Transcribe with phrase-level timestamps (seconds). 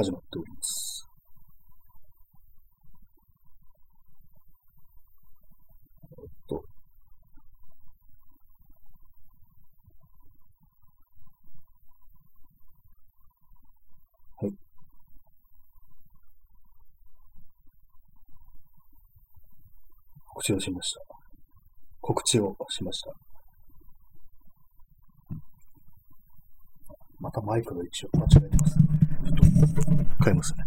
[0.00, 1.08] 始まっております。
[6.16, 6.62] えっと、
[14.36, 14.52] はい。
[20.28, 21.00] 告知をしました。
[22.00, 23.12] 告知をしました。
[27.18, 28.87] またマイクの位置を間違えてます。
[29.38, 29.82] ちょっと
[30.24, 30.64] 変えますね。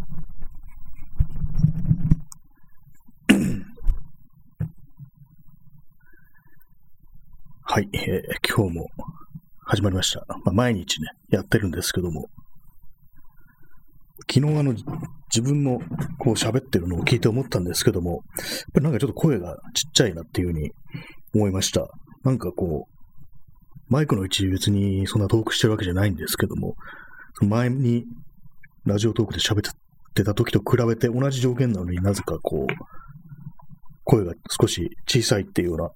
[7.63, 8.89] はい、えー今日も
[9.65, 10.25] 始まりました。
[10.43, 12.29] まあ、毎日ね、やってるんですけども、
[14.29, 15.79] 昨日あの、自分の
[16.17, 18.21] こう喋ってるのを聞いて思ったんですけども、やっ
[18.73, 20.71] ぱりなんかちょっと声がちっちゃいなっていうふうに
[21.33, 21.87] 思いました。
[22.23, 22.91] なんかこう、
[23.87, 26.75] マイクの位置別にそんなトークしてるわけじゃないんですけども、
[27.35, 28.05] その前に
[28.85, 29.73] ラジオトークで喋っ
[30.13, 32.73] てた時と比べて同じ条件なのになぜかこう、
[34.03, 35.89] 声が少し小さいっていうような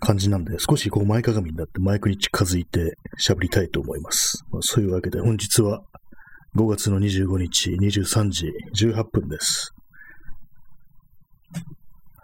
[0.00, 4.44] 感じなんで、少しこう前かがみになってマイクに近づいて喋りたいと思います。
[4.50, 5.82] まあそういうわけで本日は
[6.56, 9.72] 5月の25日23時18分です。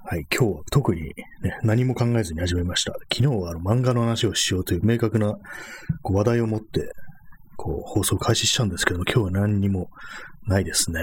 [0.09, 1.03] はい、今日は特に、
[1.43, 2.93] ね、何も考えずに始めました。
[3.13, 5.37] 昨日はあの漫画の話をしようという明確な
[6.03, 6.93] こう話題を持って
[7.57, 9.89] こう放送開始したんですけども、今日は何にも
[10.47, 11.01] ないですね。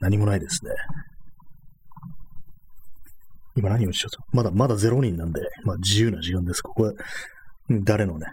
[0.00, 0.70] 何もないですね。
[3.54, 4.22] 今何をしようと。
[4.32, 6.62] まだ、まだ0人なんで、まあ自由な時間です。
[6.62, 6.92] ここは、
[7.84, 8.26] 誰のね、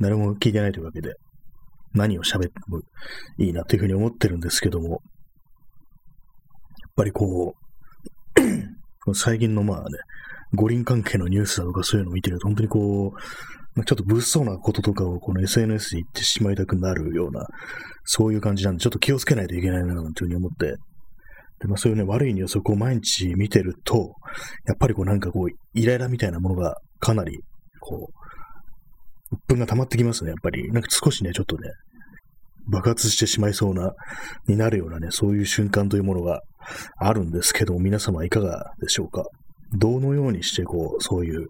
[0.00, 1.14] 誰も聞いてないというわけで、
[1.92, 2.80] 何を喋っても
[3.38, 4.98] いいなというふうに思ってるんですけども、やっ
[6.96, 7.54] ぱりこ
[9.06, 9.98] う、 最近のまあね、
[10.54, 13.12] 五輪関係のニュースだとかそういうのを見てると、本当にこ
[13.76, 17.46] う、ちょっと物騒なこととかをこの SNS で言ってしまいたくなるような、
[18.04, 20.76] そういう感じなんで、ちょっと気をつけないといけないな、なんていうふうに思って、
[21.60, 24.14] でまあ、そういうね、悪いニュースをこう毎日見てると、
[24.66, 27.38] やっぱりこうなんかこう、イライラみたいなものがかなり、
[27.80, 30.70] こう、鬱憤が溜まってきますね、やっぱり。
[30.72, 31.70] なんか少しね、ちょっとね、
[32.68, 33.92] 爆発してしまいそうな、
[34.48, 36.40] になるようなね、そういう瞬間というものが
[36.98, 39.24] あるんですけども、皆様いかがでしょうか？
[39.74, 41.48] どのようにして、こう、そういう、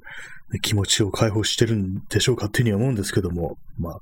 [0.61, 4.01] 気持ちを解放してるんでしょうかっていうふうには思うんですけども、まあ、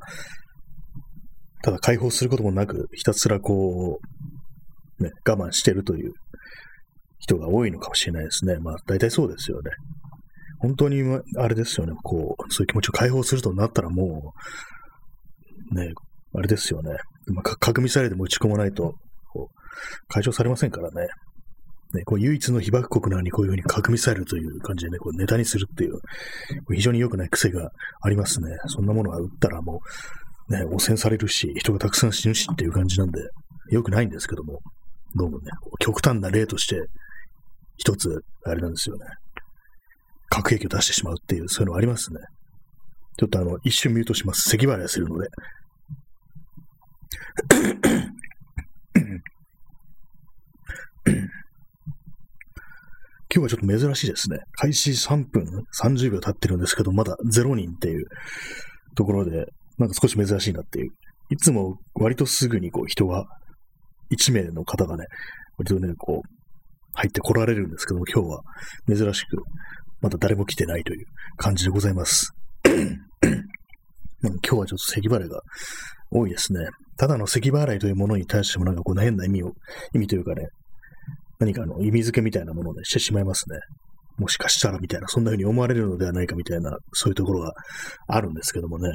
[1.62, 4.00] ただ解放することもなく、ひたすらこ
[4.98, 6.12] う、ね、我慢してるという
[7.18, 8.58] 人が多いのかもしれないですね。
[8.58, 9.70] まあ、大体そうですよね。
[10.58, 11.02] 本当に、
[11.36, 14.34] あれですよね、こう、そういう気持ちを解放するとなったらも
[15.70, 15.92] う、ね、
[16.34, 16.90] あれですよね。
[17.26, 18.94] まあ、か核ミサイルでも撃ち込まないと、
[19.32, 19.60] こう、
[20.08, 21.08] 解消されませんからね。
[21.94, 25.98] ね、こう唯一の被爆国なのにこういうふうに核ミサイルという感じでね、こうネタにするっていう、
[26.72, 28.56] 非常に良くない癖がありますね。
[28.66, 29.80] そんなものは撃ったらも
[30.48, 33.20] う、ね、汚染されるし、人がたくさん死ぬしっていう感じなんで、
[33.70, 34.60] 良くないんですけども、
[35.16, 35.50] どうもね、
[35.80, 36.86] 極端な例として、
[37.76, 39.06] 一つ、あれなんですよね。
[40.28, 42.20] 核兵器を出してしまうっていう、そういうのありますね。
[43.16, 44.48] ちょっとあの、一瞬ミュートします。
[44.48, 45.28] 咳払いするので。
[53.32, 54.38] 今日はちょっと珍しいですね。
[54.52, 55.44] 開始3分
[55.80, 58.06] 30秒経ってるんですけど、まだ0人っていう
[58.96, 59.46] ところで、
[59.78, 60.90] なんか少し珍しいなっていう。
[61.30, 63.24] いつも割とすぐにこう人が、
[64.10, 65.06] 1名の方がね、
[65.58, 66.40] 割とね、こう、
[66.94, 68.42] 入ってこられるんですけども、今日は
[68.88, 69.36] 珍しく、
[70.00, 72.32] まだ誰も来てないという感じでございます。
[74.22, 75.40] なん今日はちょっと咳払いが
[76.10, 76.66] 多いですね。
[76.96, 79.52] ただの咳払いというものに対してもなんかこう変な意味を、
[79.94, 80.48] 意味というかね、
[81.40, 83.58] 何かの意味付けみたいなものを、してしまいますね。
[84.18, 87.52] もしかしたらみたいな、そんな風に思われるのではないかみたいな、そういうところが
[88.06, 88.88] あるんですけどもね。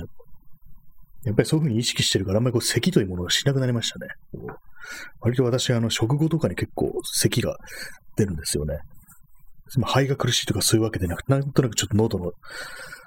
[1.25, 4.07] やっぱりそういう風に意識してるから、あんまりこう咳というものがしなくなりましたね。
[5.21, 7.57] 割と私、あの、食後とかに結構咳が
[8.15, 8.77] 出るんですよね。
[9.83, 12.31] 肺が苦しいとかそういうわけでなく、なんとなくちょっと喉の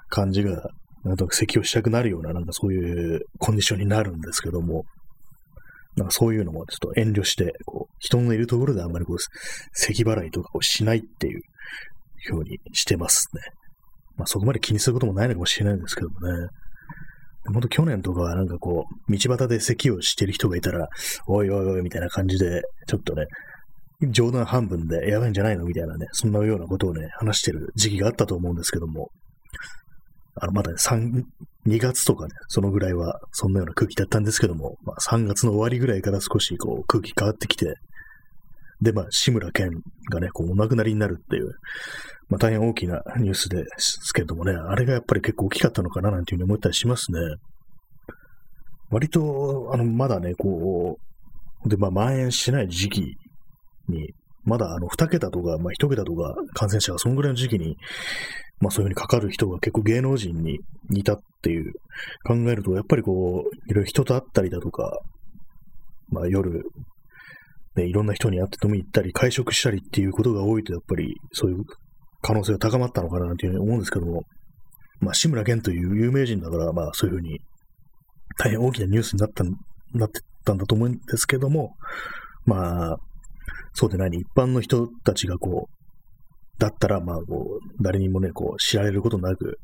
[0.09, 0.69] 感じが、
[1.05, 4.83] なんとなく咳をしたくなるような、なんかそういうコンディションになるんですけども、
[5.95, 9.17] なんかそういうのもちょっと遠慮して、こう、人のいるところであんまりこう、
[9.73, 11.41] 咳払いとかをしないっていう
[12.29, 13.41] ようにしてますね。
[14.15, 16.47] まあそこまで気にすることもないのかもしれないんですけどもね。
[17.45, 20.87] 本当去年とかはなんかこう、道端で咳をしてる人がいたら、
[21.27, 23.25] おいおいおいみたいな感じで、ちょっとね、
[24.11, 29.09] 冗談半分でやばいんじゃないのみたいなね、そんなようなことをね、話してる時期があったと思うんですけども、
[30.41, 31.23] あの、まだね、3、
[31.67, 37.75] 2月とかね、そのぐらいは、そんなような空気だったんですけども、まあ、3月の終わりぐらいから少し、こう、空気変わってきて、
[38.81, 39.71] で、まあ、志村けん
[40.09, 41.51] がね、こう、お亡くなりになるっていう、
[42.29, 47.19] まあ、大変大きなニュースですけれどもね、あれがやっぱり結構大きかったのかな、なんていうふうに思ったりしますね。
[48.89, 50.97] 割と、あの、まだね、こ
[51.65, 53.17] う、で、まあ、蔓延しない時期
[53.89, 54.13] に、
[54.45, 57.75] まだあの、二桁とか、まあ、一桁とか感染者がそのぐらいの時期に、
[58.59, 60.59] まあ、そういうふうにかかる人が結構芸能人に
[60.89, 61.73] 似たっていう。
[62.25, 64.99] 考えると、やっぱりこう、いろいろ人と会ったりだとか、
[66.09, 66.63] まあ、夜、
[67.75, 71.63] ね、いろんな人に会って飲み行ったり、会食したりっていうことが多いと、やっぱりそういう
[72.21, 74.23] 可能性が高まったのかなというふうに思うんですけども、
[74.99, 77.39] まあ、志村けんという有名人だから、まあ、そういうふうに、
[78.37, 79.43] 大変大きなニュースになった、
[79.93, 81.75] なってたんだと思うんですけども、
[82.45, 82.97] まあ、
[83.73, 85.78] そうでないに、一般の人たちがこう、
[86.59, 89.57] だったら、まあ、こう、誰にもね、こう、知られることなく、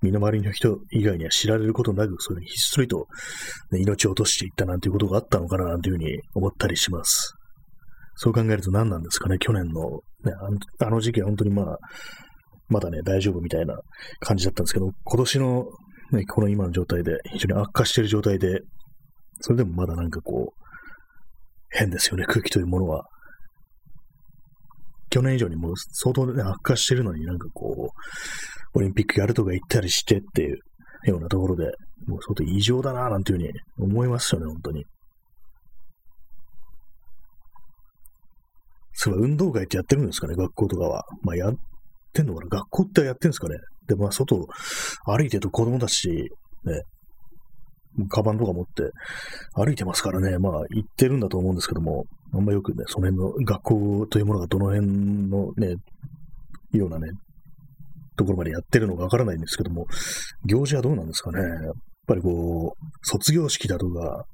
[0.00, 3.06] 身の回りの人以外には知られることなく、そういうふうにひっそりと、
[3.70, 7.34] ね、命を落としていったなんていうことがあったのかな、なんていうふうに思ったりします。
[8.16, 10.32] そう考えると何なんですかね、去年の、ね、
[10.80, 11.78] あの時期は本当にまあ、
[12.68, 13.76] まだね、大丈夫みたいな
[14.20, 15.64] 感じだったんですけど、今年の、
[16.12, 18.60] ね、この今の状態で、非常に悪化している状態で、
[19.40, 20.62] それでもまだなんかこう、
[21.70, 23.04] 変ですよね、空気というものは。
[25.12, 27.92] 去年以上にもう相当ね、悪化してるのになんかこ
[28.74, 30.58] う、オリンピックやるとか言ったりしてっていう
[31.04, 31.64] ようなところで、
[32.06, 34.86] もう相当異常だななんていうふうに思いますよね、本当に。
[38.94, 41.04] そう運動会ってやってるんですかね、学校とかは。
[41.22, 41.54] まあ、やっ
[42.14, 44.46] てんのかな学校ってやってるんですかねで、まあ、外
[45.04, 46.82] 歩いてると子供たち、ね、
[48.08, 48.90] カバンとか持って
[49.54, 54.86] 歩いてますからね、まあ行ってるんだと思うんですけども、あんまよくね、その辺の学校というものがどの辺
[55.28, 55.76] のね、
[56.72, 57.08] ようなね、
[58.16, 59.86] ところまでやってるのかわからないんですけども、
[60.44, 61.40] 行事はどうなんですかね。
[61.40, 61.74] やっ
[62.06, 64.24] ぱりこう、卒業式だとか、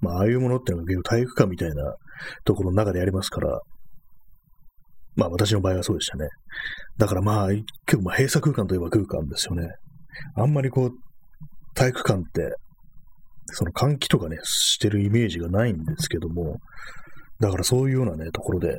[0.00, 1.94] まあああいうものっていうのが結構体育館みたいな
[2.44, 3.60] ところの中でやりますから、
[5.16, 6.28] まあ私の場合はそうでしたね。
[6.96, 7.66] だからまあ、結
[7.96, 9.68] 構まあ閉鎖空間といえば空間ですよね。
[10.36, 10.90] あんまりこう、
[11.74, 12.54] 体育館って
[13.52, 16.58] その換気とかね、してるイメージがないんですけども、
[17.40, 18.76] だからそういうようなね、ところで、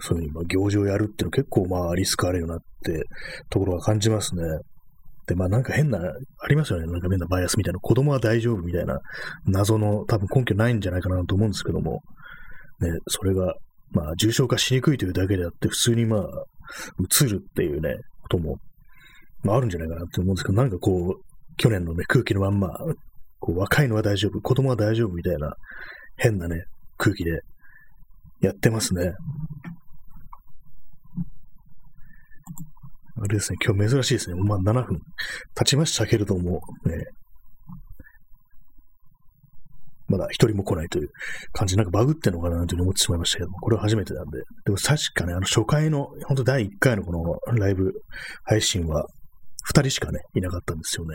[0.00, 3.02] そういうまあ行事をやるっていうのは結構まあリスクあるよなって
[3.50, 4.42] ところは感じますね。
[5.26, 6.86] で、まあなんか変な、ありますよね。
[6.86, 7.80] なんか変なバイアスみたいな。
[7.80, 8.98] 子供は大丈夫みたいな
[9.46, 12.00] 謎の多分根拠ないんじゃないかなと思うんですけども、
[12.80, 13.54] ね、それが、
[13.92, 16.22] まあ重症化しにくいというだけであって、普通にまあ、
[17.22, 18.56] 映るっていうね、ことも、
[19.44, 21.22] まああるんじゃないかなって思うんですけど、なんかこう、
[21.56, 22.70] 去年のね、空気のまんま、
[23.38, 25.52] こう若いのは大丈夫、子供は大丈夫みたいな
[26.16, 26.64] 変なね、
[27.00, 27.40] 空気で
[28.40, 29.14] やってますね。
[33.22, 34.36] あれですね、今日珍しいですね。
[34.36, 35.00] まあ7分
[35.54, 37.04] 経ちましたけれども、ね、
[40.08, 41.08] まだ一人も来ないという
[41.52, 44.38] 感じ、なんかバグってんのかなというふうに思ってしまいましたけども、これは初めてなんで。
[44.64, 47.92] でも確かね、あの初回の、本当第1回のこのライブ
[48.44, 49.06] 配信は、
[49.72, 51.14] 2人しかね、いなかったんですよね。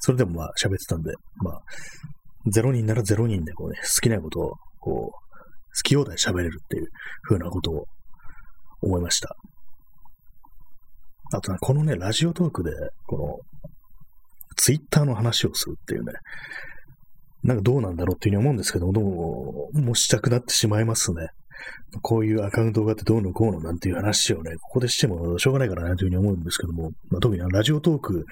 [0.00, 1.60] それでもまあ喋ってたんで、まあ、
[2.46, 6.88] 0人なら0人でこうね、好きなことを、こう、好き放題喋れるっていう
[7.22, 7.86] 風なことを
[8.82, 9.36] 思いました。
[11.32, 12.72] あとね、このね、ラジオトークで、
[13.06, 13.38] この、
[14.56, 16.12] ツイッターの話をするっていうね、
[17.42, 21.28] なんかどうなんだろうっていうふうに思うんですけども、どうももうしたくなってしまいますね。
[22.02, 28.24] こういうアカウントがあってどうのこうのなんていう話をね、ここでしてもしょうがないからなというふうに思うんですけども、まあ、特にラジオトーク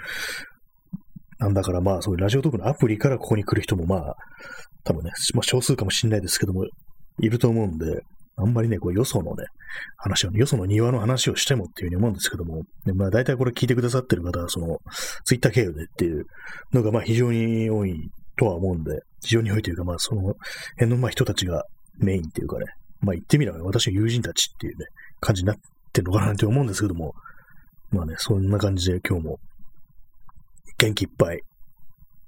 [1.38, 4.16] なんだからまあ、そういうラジオトークのアプリからここに来る人もまあ、
[4.84, 6.64] 多分ね、まあ少数かもしれないですけども、
[7.20, 8.02] いると思うんで、
[8.36, 9.44] あんまりね、こう、よそのね、
[9.96, 14.78] 話を、ね、よその庭の話をしてもっていうふうに思うんですけども、ね、まあ大体これ聞いてくださってる方は、その、
[15.24, 16.24] ツイッター経由でっていう
[16.72, 20.34] のがまあ非常に多いとは思うんで、非常に多いというか、まあその
[20.74, 21.64] 辺のまあ人たちが
[21.98, 22.66] メインっていうかね、
[23.00, 24.86] まあ言ってみれば、ね私の友人たちっていうね、
[25.20, 25.56] 感じになっ
[25.92, 27.14] てるのかなって思うんですけども、
[27.90, 29.38] まあね、そんな感じで今日も
[30.80, 31.40] 元気いっぱい、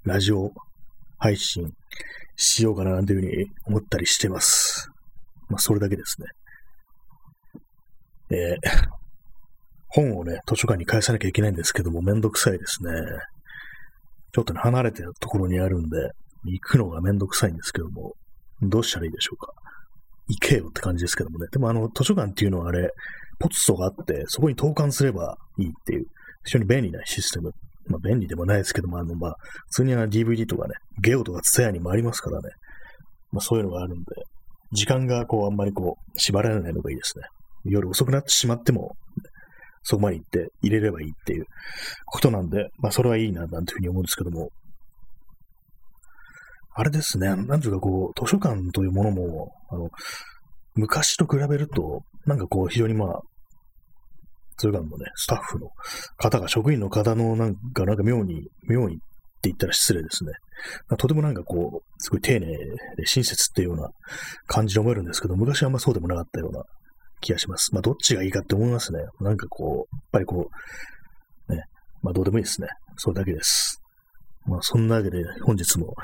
[0.03, 0.51] ラジオ
[1.17, 1.71] 配信
[2.35, 4.89] しようかな、なんていうふうに思ったりしてます。
[5.47, 6.17] まあ、それだけです
[8.29, 8.37] ね。
[8.37, 8.57] えー、
[9.87, 12.91] 本をね、図書館に返さなきゃいけないんですけども、めんどくさいですね。
[14.33, 16.11] ちょっとね、離れてるところにあるんで、
[16.43, 18.15] 行くのがめんどくさいんですけども、
[18.61, 19.53] どうしたらいいでしょうか。
[20.27, 21.47] 行けよって感じですけどもね。
[21.53, 22.89] でもあの、図書館っていうのはあれ、
[23.39, 26.05] ポツソがあって、そこに投函すればいいっていう、
[26.43, 27.53] 非常に便利なシステム
[27.91, 29.35] まあ便利でもないですけども、あの、まあ、
[29.67, 32.49] 普通にあ DVD とかね、ゲオとかツタヤにもありますからね、
[33.31, 34.05] まあそういうのがあるんで、
[34.71, 37.25] 時間がこう、あんまりこう、縛られないのがいいですね。
[37.65, 38.95] 夜遅くなってしまっても、
[39.83, 41.45] そこまで行って入れればいいっていう
[42.05, 44.49] ことなんで、まあそれはいいな、なんていうふうに思うんですけども、
[46.73, 49.89] あれですね、なんていうかこう、図書館というものも、あの、
[50.75, 53.19] 昔と比べると、なんかこう、非常にまあ、
[54.61, 55.69] それからもね、スタッフの
[56.17, 58.99] 方が、職員の方のなんか、なんか妙に、妙にっ
[59.41, 60.33] て言ったら失礼ですね。
[60.87, 63.89] ま、とてもなんかこう、すごい丁寧で親切っていうような
[64.45, 66.63] 感じで思えるんですけど、昔はあんまそうでもなかったような
[67.21, 67.73] 気がします。
[67.73, 68.99] まあ、どっちがいいかって思いますね。
[69.19, 70.49] なんかこう、やっぱりこ
[71.49, 71.63] う、ね、
[72.03, 72.67] まあ、どうでもいいですね。
[72.97, 73.81] それだけです。
[74.45, 75.95] まあ、そんなわけで、本日も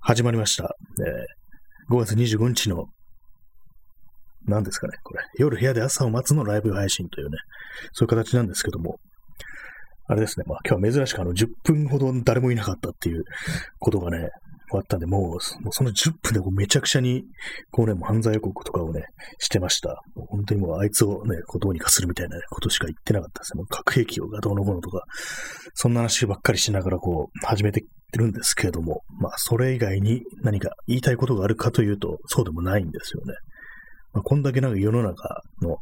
[0.00, 0.74] 始まりました。
[1.00, 2.86] えー、5月25日の、
[4.46, 5.20] 何ですかね、これ。
[5.38, 7.38] 夜部屋で朝を待つのライブ配信というね、
[7.92, 8.98] そういう形なんですけども、
[10.06, 13.24] あれですね、まあ今日は珍しくあの10分ほど誰もいなかったっていう
[13.78, 14.30] ことがね、
[14.78, 15.40] あったんで、もう、もう
[15.72, 17.24] その10分でこうめちゃくちゃに、
[17.70, 19.04] こうね、もう犯罪予告とかをね、
[19.38, 20.02] してました。
[20.14, 23.58] もう本当にもうあいつをね、こうどうにかするみたいなことしか言ってなかったですね。
[23.58, 25.02] もう核兵器をがどうのこうのとか、
[25.74, 27.84] そんな話ばっかりしながらこう、始めて
[28.16, 33.34] るんですけれども、まあ、それ以外に何か言いたいことがあるかというと、そうでもないんですよね。
[34.12, 35.78] まあ、こんだけなんか世の中の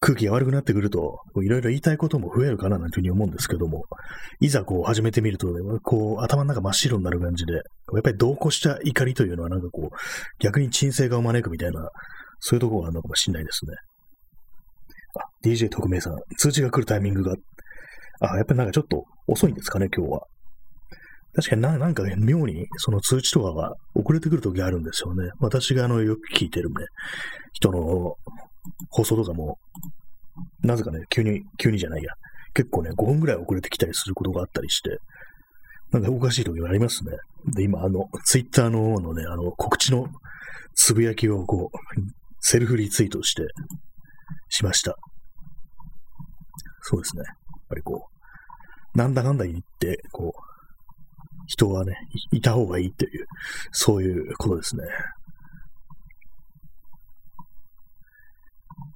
[0.00, 3.84] 空気が悪くなってくると、いろいろ言いたいことも増えるかななんていうふうに思うんですけども、
[4.40, 7.60] いざこう始めてみると、ね、こう頭の中真っ白になる感じで、や
[8.00, 9.96] っぱり同行した怒りというのはなんかこう、
[10.40, 11.88] 逆に沈静化を招くみたいな、
[12.40, 13.74] そういうところがあるのかもしれないですね。
[15.14, 17.36] あ、DJ 特命さん、通知が来るタイミングが、
[18.20, 20.22] あ、やっぱりなんかちょっと遅いんですかね、今日は。
[21.34, 25.30] 確かにななんか、ね、妙にその通知とかが遅れてくるときがあるんですよね。
[25.40, 26.74] 私があのよく聞いてるね、
[27.52, 28.16] 人の
[28.90, 29.58] 放送とかも、
[30.62, 32.12] なぜかね、急に、急にじゃないや。
[32.54, 34.98] 結構ね、5分ぐらい遅れてきたりすることがあったりして、
[35.90, 37.12] なんかおかしい時がありますね。
[37.54, 40.08] で、今、あの、ツイッターの方のね、あの、告知の
[40.74, 41.76] つぶやきをこう、
[42.40, 43.42] セルフリツイートして、
[44.48, 44.96] しました。
[46.82, 47.22] そうですね。
[47.22, 47.34] やっ
[47.68, 48.08] ぱりこ
[48.94, 50.51] う、なんだかんだ言って、こう、
[51.52, 51.94] 人はね、
[52.30, 53.26] いた方がいいという、
[53.72, 54.84] そういうことですね。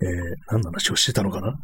[0.00, 0.10] えー、
[0.50, 1.58] 何の話をしてたのかな、ま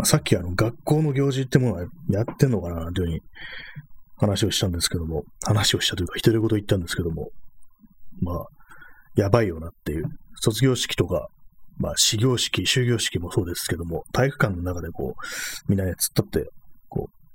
[0.00, 2.90] あ、さっきあの、学校の行事ってものはやってんのかな？
[2.92, 3.20] というふうに
[4.16, 7.28] 話をしたんですけども、話をしたというか、一人ごと言ったんですけども、
[8.22, 8.46] まあ、
[9.16, 10.06] やばいよなっていう、
[10.40, 11.28] 卒業式とか、
[11.78, 16.50] まあ、始業式、終業式もそうですけども、体育館の中でこう、みんなね、突っ立って、
[16.88, 17.25] こう、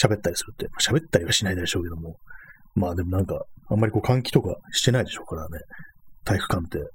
[0.00, 2.16] 喋ったりするって、喋ったりはしないでしょうけども、
[2.74, 5.58] まあでもなんか、あんまりこう換気とかしてないでしょうからね、
[6.24, 6.90] 体育館って。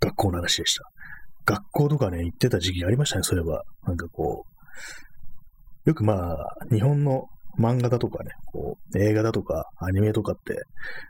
[0.00, 0.82] 学校の話でした。
[1.46, 3.62] 学校とかね、行ってた時期ありましたね、そういえば。
[3.86, 4.44] なんかこ
[5.86, 6.36] う、よくまあ、
[6.70, 7.26] 日本の
[7.58, 10.62] 漫画だとかね、こう、映画だとか、アニメとかって、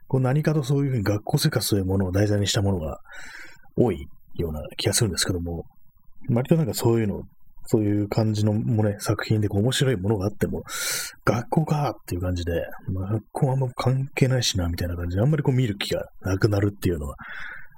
[0.08, 2.99] こう何かとそういうふうに学校生活というものを題材にしたものが
[3.76, 5.64] 多いような気がするんですけども、
[6.30, 7.23] 割となんかそういうの、
[7.66, 10.62] そういう感じのもね、作品でこう面白いものがあっても、
[11.25, 12.52] 学校かっていう感じで、
[12.92, 17.16] まあ、学校はあんま関係ないしな、みたいな感じで、あんまりこう見る気がなくなるっていうのは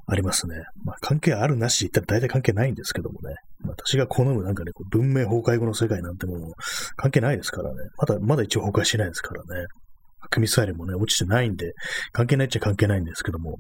[0.07, 0.57] ありますね。
[0.85, 3.35] まあ、関係あるなし言ったら大体関係ないんですけどもね。
[3.65, 6.53] 私が好むなんかね、こう文明崩壊後の世界なんてもの
[6.97, 7.77] 関係ないですからね。
[7.99, 9.67] まだ、まだ一応崩壊しないですからね。
[10.23, 11.73] 核ミサイルもね、落ちてないんで、
[12.13, 13.59] 関係ないっちゃ関係ないんですけども、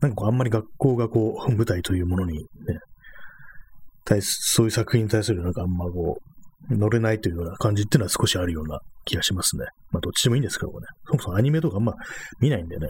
[0.00, 2.44] なんかこう、あんまり学校がこう、舞台というものにね、
[4.04, 6.18] 対そういう作品に対するなんかあんまこ
[6.70, 9.66] う、乗れないというような感じっていうのは少しあるような気がしますね。
[9.90, 10.86] まあ、どっちでもいいんですけどもね。
[11.06, 11.94] そもそもアニメとかあんま
[12.40, 12.88] 見ないんでね。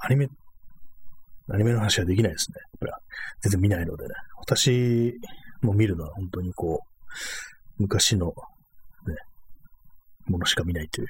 [0.00, 0.28] アニメ、
[1.50, 2.54] アニメの話はできないですね。
[2.80, 2.98] やっぱ
[3.42, 4.14] 全然見ないのでね。
[4.38, 5.14] 私
[5.62, 6.80] も見るのは本当にこ
[7.78, 8.32] う、昔のね、
[10.26, 11.06] ものしか見ないという。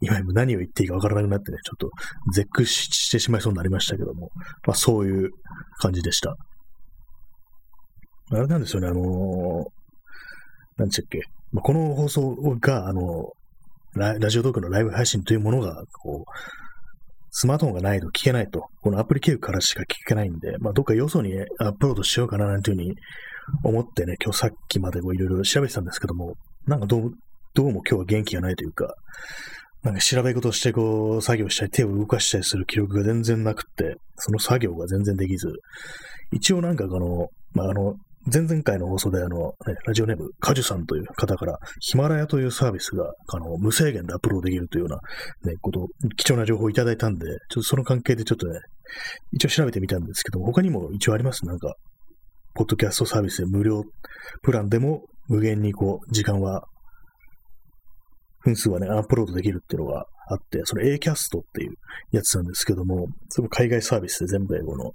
[0.00, 1.90] 今何を言っていいかわからなくなってね、ちょっと
[2.34, 4.30] 絶句してしまいそうになりましたけども、
[4.66, 5.30] まあそういう
[5.78, 6.36] 感じでした。
[8.30, 9.64] あれなんですよね、あのー、
[10.78, 11.20] なんでしたっけ、
[11.52, 13.32] まあ、この放送が、あの
[13.94, 16.30] ラ、ラジオトークのライブ配信というものが、こう、
[17.30, 22.94] スマートフォンがないと聞けないと、このアプリ経由からしか聞けないんで、まあ、どっかよそに、ね、アップロードしようかななんていうふうに
[23.64, 26.34] 思ってね、今日さっきまでいろいろ調べてたんですけども、
[26.66, 27.10] なんかどう、
[27.54, 28.94] どうも今日は元気がないというか、
[29.82, 35.48] なんか調べ事してこう、作業したり、手を動かしたりする記録が全然なくって、その作業が全然できず、
[36.30, 37.96] 一応なんかこの、まあ、あの、
[38.32, 48.60] 前々回の放送であの、ね、ラジオネーム、カジュさんという方から、ヒマラヤというサービスが、あの、無制限でアップロードできるというような、ね、こと、貴重な情報をいただいたんで、ちょっとその関係でちょっとね、
[49.32, 51.44] 一応調べてみたんですけど、他にも一応あります？
[51.46, 51.74] なんか、
[52.54, 53.82] ポッドキャストサービスで無料
[54.42, 56.64] プランでも無限にこう、時間は
[58.44, 61.74] 分数はね、アップロードできるっていうのがあって、それ Acast っていう
[62.10, 64.92] やつなんですけども、それも海外サービスで全部英語の、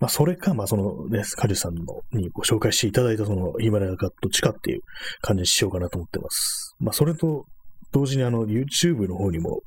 [0.00, 4.80] まあ、それか、まあ、そのね、カジュさんのにご紹介していただいたそのヒマラヤがどっちかっていう
[5.20, 6.74] 感じにしようかなと思ってます。
[6.78, 7.44] まあ、それと
[7.92, 9.60] 同時にあの、YouTube の方にも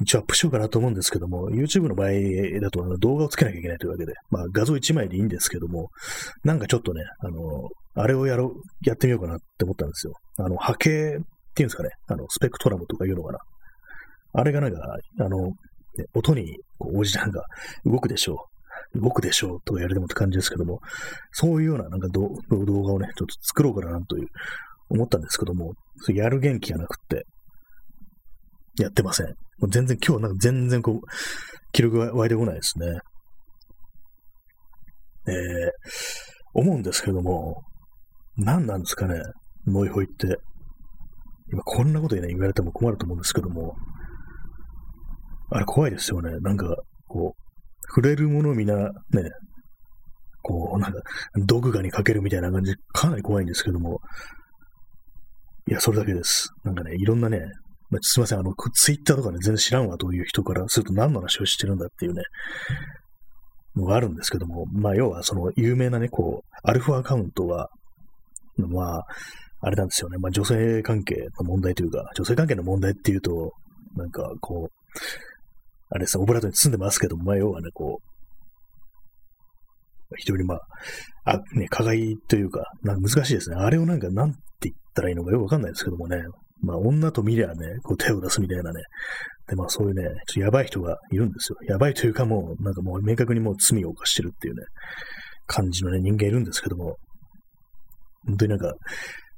[0.00, 2.10] 一応アップしようかなと思うんですけども、YouTube の場合
[2.60, 5.90] だとあの動画をつけなきゃいけないというわけで、まあ画像1枚でいいんですけども、
[6.44, 10.12] なんかちょっとね、あの、あれをやろう、やってみようかなって思ったんですよ。
[10.38, 11.18] あの、波形
[11.56, 13.38] っていうんですかね、あの、スペクトラムとかいうのかな。
[14.34, 14.78] あれがなんか、
[15.20, 15.52] あの、ね、
[16.14, 17.42] 音にこう応じてなんか
[17.86, 18.46] 動くでしょ
[18.94, 19.00] う。
[19.00, 20.80] 動くでしょうとかやるでもって感じですけども、
[21.32, 24.26] そういうようななんか動画をね、ちょっと作ろうかなという
[24.90, 25.72] 思ったんですけども、
[26.14, 27.24] やる元気がなくって、
[28.78, 29.28] やってません。
[29.28, 29.32] も
[29.62, 31.00] う全然、今日なんか全然こう、
[31.72, 32.98] 記録が湧いてこないですね。
[35.28, 35.70] えー、
[36.52, 37.62] 思うんですけども、
[38.36, 39.18] 何なんですかね、
[39.66, 40.36] ノイホイって。
[41.52, 43.76] 今こんなことね、言われても困ると思うんですけども、
[45.50, 46.38] あれ怖いですよね。
[46.40, 46.76] なんか、
[47.06, 48.92] こう、触れるものをみんな、ね、
[50.42, 51.00] こう、なんか、
[51.46, 54.00] 毒画にかけるみたいな感じ、かなり怖いんですけども、
[55.68, 56.50] いや、それだけです。
[56.64, 57.40] なんかね、いろんなね、
[57.90, 62.22] まあ、すいません、あの、ツイッターとかね、全然知らんわという人からすると何の話をしてるんだっていうね、
[63.76, 67.68] のがあるんですけども、まあ、要はその有名なね、こう、アルファアカウントは、
[68.56, 69.04] まあ、
[69.60, 73.52] あれなんですよね、まあ、女性関係の問題というか、女性関係の問題っていうと、
[73.96, 74.76] なんかこう、
[75.90, 78.06] あれさ、オブラートに包んでますけども、まあ、要はね、こう、
[80.16, 80.60] 非常にまあ、
[81.24, 83.56] あ、ね、加害というか、なんか難しいですね。
[83.56, 86.22] あれをなんか、なんて言ったらいいのかよくわかんないですけどもね、
[86.62, 88.82] まあ、女と見りゃね、こう手を出すみたいなね。
[89.48, 91.58] で、まあ、そういうね、ちょっとやばい人がいるんですよ。
[91.68, 94.62] やばいというかもう、なんかもう明確にもう罪を犯してるっていうね、
[95.46, 96.96] 感じのね、人間いるんですけども、
[98.26, 98.72] 本当になんか、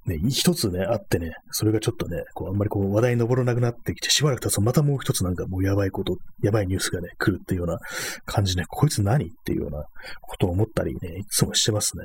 [0.09, 7.79] ね、一つね、あってね、それがちょっとね、こう、あんまりこう、話題に上らなくなってきて、しばらく経つと、またもう一つなんかもうやばいこと、やばいニュースがね、来るっていうような
[8.25, 9.85] 感じ、ね、こいつ何っていうような
[10.23, 12.05] ことを思ったりね、いつもしてますね。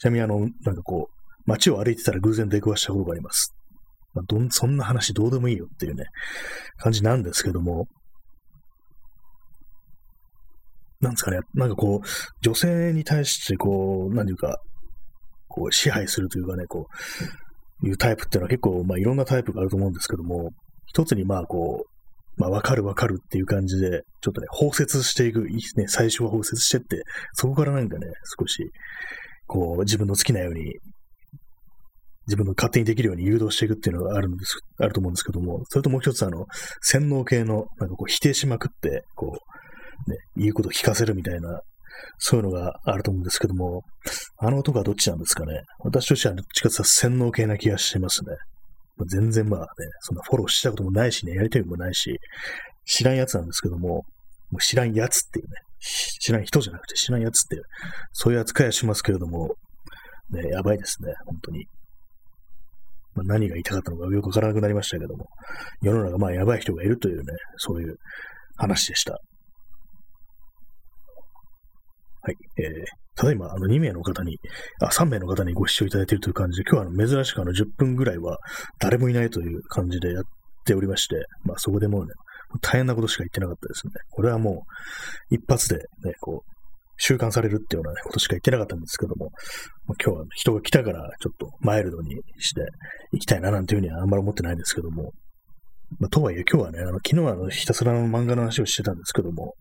[0.00, 3.54] ちなみにあの、なんかこう、街を歩いてたら偶然出くわしたことがあります。
[4.14, 6.04] まあ、どん、そんな話どうでもいいよっていうね、
[6.78, 7.86] 感じなんですけども、
[11.00, 12.06] なんですかね、なんかこう、
[12.42, 14.58] 女性に対してこう、なんていうか、
[15.58, 16.86] こう、支配するというかね、こ
[17.82, 20.50] う、いうタイプっていうのは結構、まあいろんなタイプがあると思うんですけども、
[20.86, 27.02] 一つにまあこう、まあわかるわかるっていう感じで、ちょっとね、包摂していく、ね、最初は包摂してって、
[27.34, 28.06] そこからなんかね、
[28.38, 28.64] 少し、
[29.46, 30.74] こう、自分の好きなように
[32.28, 36.44] 自分の勝手にできるように誘導していくっていうのがあるんです、あると思うんですけども、それともう一つあの、
[36.82, 39.38] 洗脳系の、なんかこう否定しまくって、こ
[40.06, 41.62] う、ね、言うことを聞かせるみたいな、
[42.18, 43.82] そういうのがあると思うんですけども、
[44.38, 45.60] あの男はどっちなんですかね。
[45.80, 48.32] 私としてはどっちかというと洗脳系な気がしてますね。
[49.06, 49.66] 全然まあね、
[50.00, 52.18] そんなフォローしたこともないしね、やりたいもないし、
[52.84, 54.02] 知らんやつなんですけども、も
[54.54, 55.52] う知らんやつっていうね、
[56.20, 57.62] 知らん人じゃなくて知らんやつっていう、
[58.12, 59.54] そういう扱いはしますけれども、
[60.30, 61.66] ね、やばいですね、本当に。
[63.14, 65.26] まあ、何が言いたかったのかよくわからなくなりましたけども、
[65.82, 67.96] 世の中まあやばい人がいるというね、そういう
[68.56, 69.18] 話でした。
[72.22, 72.36] はい。
[72.58, 74.38] えー、ただいま、あの、2名の方に、
[74.80, 78.38] あ、3名の方にご視聴いただいているという感じで、今日はあの珍しくあの10分ぐらいは
[78.80, 80.24] 誰もいないという感じでやっ
[80.64, 82.12] ておりまして、まあそこでもうね、
[82.60, 83.92] 大変なことしか言ってなかったですね。
[84.10, 84.64] これはも
[85.30, 86.58] う、一発でね、こう、
[86.98, 89.30] 習慣されるっていうような、ことしか言ってなかったんですけども、
[90.04, 92.62] 今日は人が来たからちょっとマイルドにして
[93.12, 95.12] いきたいななんていうふうにはあんまり思ってないんですけども、
[96.00, 99.54] まあ、とはいえ今日はね、あの昨日はあのひたすらの漫画の話をしてたんですけども、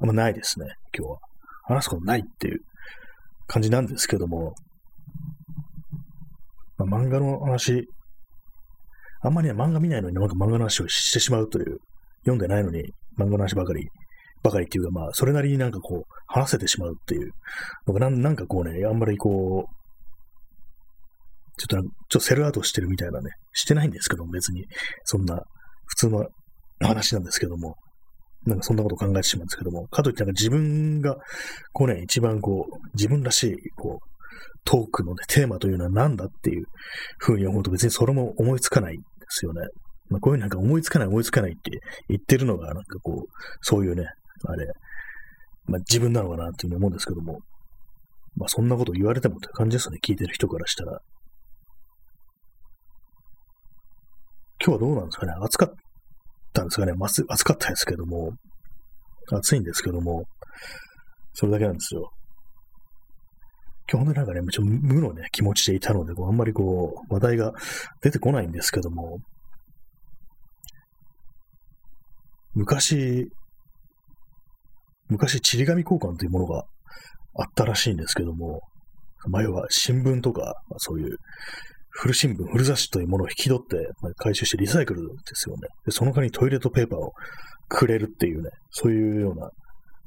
[0.00, 1.18] あんまないですね、今日は。
[1.66, 2.60] 話すことないっていう
[3.46, 4.54] 感じなんですけども、
[6.76, 7.88] まあ、漫画の話、
[9.22, 11.78] あんまりね、漫画見ないのになんか漫画の話をしてしまうという、
[12.24, 12.82] 読んでないのに
[13.18, 13.88] 漫画の話ばかり
[14.44, 17.30] ばかりっていうか、まあ、それなりになんかこう、話せてしまうっていう。
[17.98, 19.74] なんなんかこうね、あんまりこう、
[21.58, 24.66] ちょっと、ちょっとセルアウトしてるみたいなね、してないんですけども、別に、
[25.04, 25.40] そんな、
[25.86, 26.26] 普通の
[26.80, 27.76] 話なんですけども、
[28.46, 31.16] なんかそんなこと考えてしまうんですけども、かといってなんか自分が、
[31.72, 34.08] こうね、一番こう、自分らしい、こう、
[34.64, 36.64] トークの、ね、テーマというのは何だっていう
[37.18, 39.60] ふうに思うと別にそれも思いつかないんですよね。
[40.08, 44.06] まあ、こういうなんか思いつかない思いつかないって言ってるのが、なんかこう、そういうね、
[44.46, 44.66] あれ、
[45.66, 47.40] まあ、自分なのかなっていうふうに思うんですけども、
[48.36, 51.00] まあ、そんなこと言われてもという感じですね、聞いてる人からしたら。
[54.64, 55.72] 今日はどうなんですかね暑かっ
[56.54, 56.92] たんですかね。
[57.28, 58.32] 暑かったですけども、
[59.30, 60.24] 暑いんですけども、
[61.34, 62.10] それだけなんですよ。
[63.90, 67.52] 今日本当になんかね、ちょ無のね、気持ちでいたので、こうあんまりこう、話題が
[68.00, 69.18] 出てこないんですけども、
[72.54, 73.28] 昔、
[75.08, 76.64] 昔、ちり紙交換というものが
[77.36, 78.60] あったらしいんですけども、
[79.28, 81.16] まあ、要は新聞とか、そういう
[81.96, 85.68] 古新聞、古雑誌というものを引き取って、まあ、回収してリサイクルですよね。
[85.86, 87.12] で、その代わりにトイレットペーパーを
[87.68, 89.48] くれるっていうね、そういうような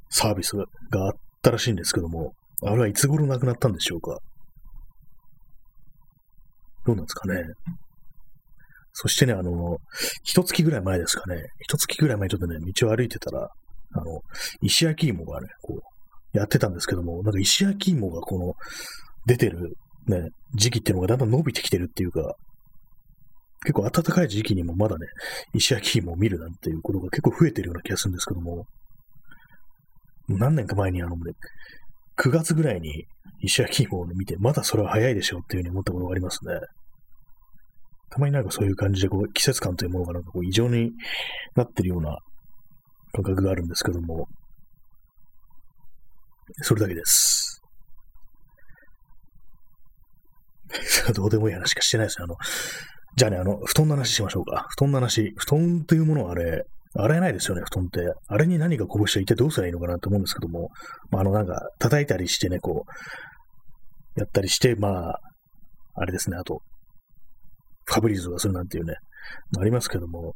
[0.10, 0.66] サービスが
[1.06, 4.18] あったらしいんですけども、あれはいつ頃なくなったんでしょうか？
[6.86, 7.44] どうなんですかね。
[8.94, 9.78] そしてね、あの、
[10.24, 13.48] 一月ぐらい前ですかね、一月ぐらい前ちょっとね、道を歩いてたら、
[13.94, 14.22] あの、
[14.62, 18.56] 石焼き芋がね、こう、やってたんですけども、なんか石焼き芋がこの、
[19.26, 19.76] 出てる、
[20.08, 22.36] ね、時期っていうのがだんだん伸びてきてるっていうか、
[23.64, 25.08] 結構暖かい時期にもまだね、
[25.54, 28.66] 石焼き芋を見るなんていうことが結構増えてるような気がするんですけども、
[30.30, 31.34] 何年か前にあの、ね、
[32.18, 33.06] 9月ぐらいに
[33.42, 36.54] 石焼き芋を見て、まだそれは早いでしょうっていうふうに思ったことがありますね。
[38.10, 40.92] たまになんかそういう感じで、こう、季節感というものがなんかこう異常に
[41.56, 42.18] なってるような
[43.14, 44.28] 感覚があるんですけども、
[46.62, 47.62] それだけです。
[51.14, 52.26] どうでもいい話しかしてないですね。
[52.26, 52.36] あの、
[53.16, 54.68] じゃあね、あの、布団の話しましょうか。
[54.78, 55.34] 布団の話。
[55.38, 58.02] 布団っていうものはあれ、洗えないですよね、布団って。
[58.28, 60.70] あれに何かこぼして一体どうすればいいのかなと思うんですけども、
[61.12, 62.86] まあ、あの、なんか、叩いたりしてね、こ
[64.16, 65.20] う、やったりして、まあ、
[65.96, 66.62] あれですね、あと、
[67.86, 68.96] ファブリーズがするなんていうね、
[69.60, 70.34] ありますけども、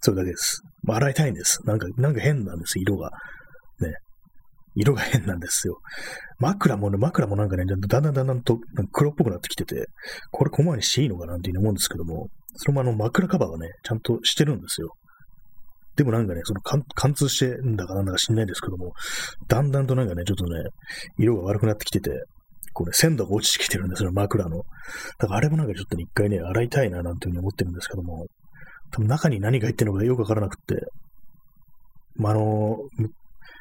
[0.00, 0.62] それだけです。
[0.82, 1.60] まあ、洗いたいんです。
[1.64, 3.10] なんか、なんか変なんです、色が。
[3.80, 3.94] ね。
[4.78, 5.80] 色が変なんですよ。
[6.38, 8.58] 枕もね、枕もなんかね、だんだんだんだんと
[8.92, 9.86] 黒っぽくなってきてて、
[10.30, 14.92] これ小回りしていいのかなっていうふうに思うんですけども、それもあの枕カバーがね、ちゃんとしてるんですよ。
[15.96, 18.92] でもなんかね、その貫通してんだかなんだか知んないですけども、
[19.48, 20.62] だんだんとなんかね、ちょっとね、
[21.18, 22.10] 色が悪くなってきてて、
[22.72, 24.58] こうね、鮮度が落ちてきてるんですよ、枕の。
[25.18, 28.26] だからあれもなんかちょっとね一回ね、洗いたいななんていうふうに思ってるんですけども、
[28.92, 30.86] 多分中に何が入ってるのかよくわからなくって、
[32.14, 32.76] まあ、あの、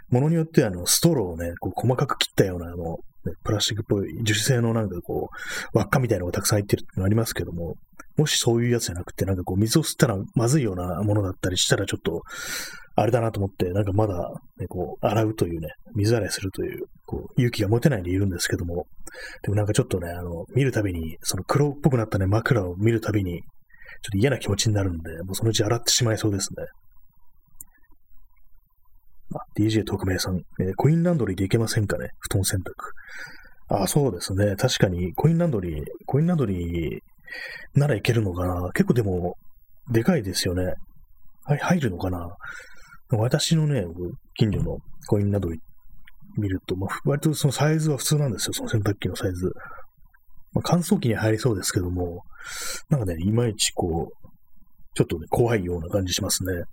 [0.09, 5.29] ものによってあの、ストローをね、こう細かく切ったような、あの、ね、プラスチックっぽい樹脂製のなんかこ
[5.73, 7.75] う、輪っかみたいなのがたくさん入ってるってのありますけども、
[8.17, 12.23] もしそういうやつじゃなくて、なんかこう、水を吸ったらまずいようなものだったりしたら、ちょっと、
[12.95, 14.15] あれだなと思って、なんかまだ、
[14.57, 18.87] ね、こう、洗うというね、水洗いするという、こう、勇気が持てないでいるんですけども、
[19.43, 26.65] でもなんかちょっとね、あの、見るたびに、その黒っぽくなったね、枕を見るたびに、ちょっと嫌な気持ちになるんで、もうそのうち洗ってしまいそうですね。
[29.37, 32.09] あ、DJ 特命さん、えー、コインランドリーでいけませんかね？
[32.19, 32.63] 布団洗濯。
[33.81, 34.55] あ、そうですね。
[34.55, 36.99] 確かに、コインランドリー、コインランドリー
[37.75, 39.35] ならいけるのかな結構でも、
[39.91, 40.73] でかいですよね。
[41.45, 42.29] はい、入るのかな？
[43.11, 43.85] 私のね、
[44.35, 45.61] 近所のコインランドリー
[46.41, 48.53] 見ると、まあ、割とそのサイズは普通なんですよ。
[48.53, 49.51] その洗濯機のサイズ。
[50.53, 52.23] まあ、乾燥機に入りそうですけども、
[52.89, 54.27] なんかね、いまいちこう、
[54.93, 56.63] ちょっとね、怖いような感じしますね。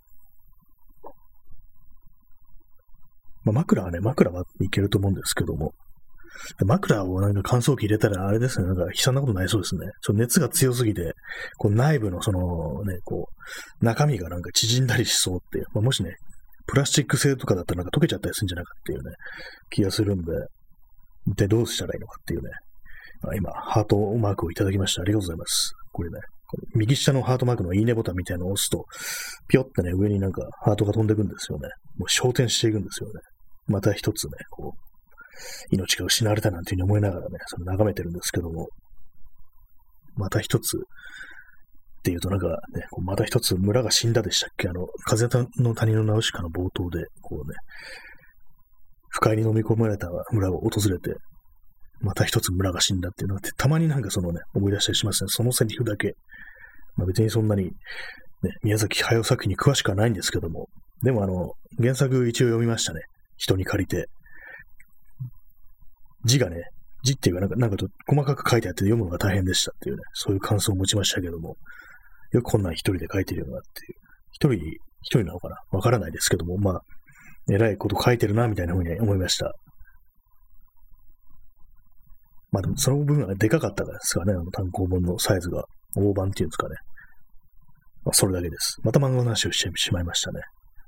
[3.45, 5.73] まあ、枕はね、枕はいけると思うんですけども、
[6.65, 9.87] 枕をなんか乾燥機入れたらあれですね、なんか悲惨なことなりそうですね。
[10.01, 11.13] ちょ熱が強すぎて、
[11.57, 13.29] こう内部のそのね、こ
[13.81, 16.15] う、中身がなんか縮んだりしそうっていう、まあ、もしね、
[16.67, 19.15] プラスチック製とかだったらなんか溶けちゃったりするんじゃないかっていうね、
[19.69, 20.31] 気がするんで、
[21.27, 22.49] 一体どうしたらいいのかっていうね。
[23.29, 25.01] あ今、ハートマークをいただきました。
[25.01, 25.73] ありがとうございます。
[25.91, 26.19] これね、
[26.75, 28.85] 右下のハートマークのいいねボタンみたいなのを押すと、
[29.47, 31.69] ぴょってね、上になんかハートが飛んでくんですよね。
[31.97, 33.21] もう焦点していくんですよね。
[33.67, 34.79] また一つね、こう、
[35.71, 38.67] 命が失われたなんていうふうに思いながらね、その眺めてるんですけども、
[40.15, 40.81] また一つ、っ
[42.05, 44.69] ていうとなんかね、こうまた一つ村が死んだでしたっけ？
[44.69, 47.55] あの、風の谷のナウシカの冒頭で、こうね、
[49.09, 51.15] 不快に飲み込まれた村を訪れて、
[52.01, 55.29] また一つ村が死んだっていうのがたまになんかそのね、思い出したりしますね。
[55.29, 56.13] そのセリフだけ。
[56.95, 57.71] まあ、別にそんなに、ね、
[58.61, 60.67] 宮崎駿作品に詳しくはないんですけども、
[61.01, 63.01] でもあの、原作一応読みましたね。
[63.37, 64.07] 人に借りて。
[66.23, 66.63] 字がね、
[67.03, 71.57] 字っていうかなんか、なんかと細かく書いてあって読むのが大変でしたっていうね、そういう感想を持ちましたけども、
[72.31, 73.99] よくこんなん一人で書いてるよなっていう。
[74.31, 74.53] 一人、
[75.01, 75.57] 一人なのかな？
[75.71, 76.81] わからないですけども、まあ、
[77.49, 79.53] 偉いこと書いてるな、みたいなふうに思いました。
[82.51, 85.63] まあでも、その部分がでかかったからですかね、あの単行本のサイズが。
[85.97, 86.75] 大判っていうんですかね。
[88.03, 88.75] まあ、それだけです。
[88.83, 90.41] また漫画の話をしてしまいましたね。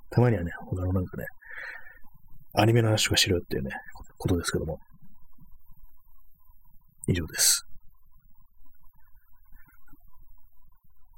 [0.09, 1.23] たまにはね、他のなんかね、
[2.59, 3.69] アニメの話とかしろよっていうね、
[4.17, 4.79] ことですけども。
[7.07, 7.65] 以上です。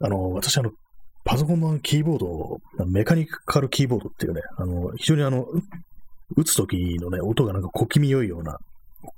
[0.01, 0.71] あの、私あの、
[1.23, 5.45] パソコンのキーボードを、メカニカルキーボードっていうね、あの、非常にあの、
[6.35, 8.57] 打つときのね、音がなんか小気味良いような、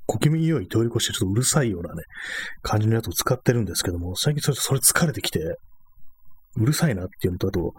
[0.06, 2.04] 小気味良い通り越してちょっとうるさいようなね、
[2.62, 5.40] 感じのやつを使ってるんですけども、最近それそれ疲れてきて、
[6.58, 7.74] うるさいなっていうのと、あと、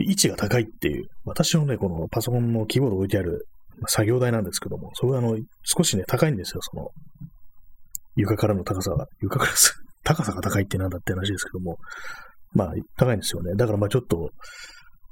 [0.00, 3.46] 位置が高いっていう、私のね、このパソコンのキーボード置いてある
[3.86, 6.88] 作業台なんですけども、それはあの、少しね、高いんですよ、その、
[8.16, 9.52] 床からの高さが、床から、
[10.04, 11.76] 高さが高いってなんだって話ですけども、
[12.54, 13.54] まあ、高いんですよね。
[13.54, 14.30] だからまあちょっと、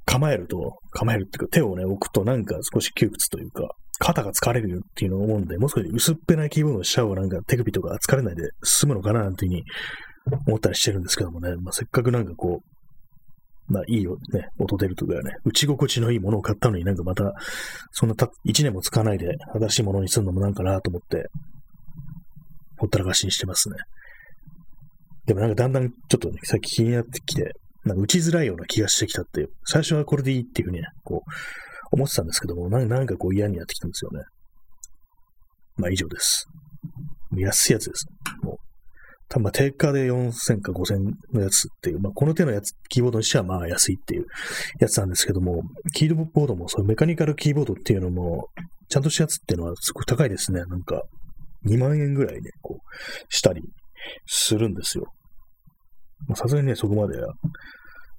[0.07, 9.64] 構えると、構えるっていうか手をね、置くとなんか少し窮屈というか、肩が疲れるよっていうのを思うんで、もう少し薄っぺなキーボードにしちゃうなんか手首とか疲れないで済むのかななんていうふうに
[10.46, 12.75] 思ったりしてるんですけどもね、まあ、せっかくなんかこう、
[13.68, 17.33] まあいいよね、音出るとかね、打ち心地のいいものを買ったのになんかまた、
[17.92, 21.26] そんなた1年も使わないで新しいものにするのもなんかなと思って、
[22.79, 23.76] ほったらかしにしてますね。
[25.26, 27.52] でもなんかだんだんちょっと、ね、さっき気になってきて、
[27.85, 29.48] なんか打ちづらいような気がしてきたっていう。
[29.64, 31.31] 最初はこれでいいっていうふうにね、こう、
[31.92, 34.24] 思ってたんですけども、なんかこう嫌になってきたんですよね。
[35.76, 36.46] まあ以上です。
[37.37, 38.07] 安いやつです。
[38.42, 38.57] もう。
[39.28, 40.98] 多分ま定価で4000か5000
[41.32, 44.26] のやつっていう、まあこの手のやつ、キーボードにしてはまあ安いっていう
[44.80, 45.62] やつなんですけども、
[45.94, 48.48] キーボードもそういうメカニカルキーボードっていうのも、
[48.88, 50.60] ちゃんとしたやつっていうのはすごく高いですね。
[50.60, 51.02] なんか、
[51.66, 53.62] 2万円ぐらいね、こう、したり
[54.26, 55.06] するんですよ。
[56.28, 57.34] まさすがにね、そこまでは、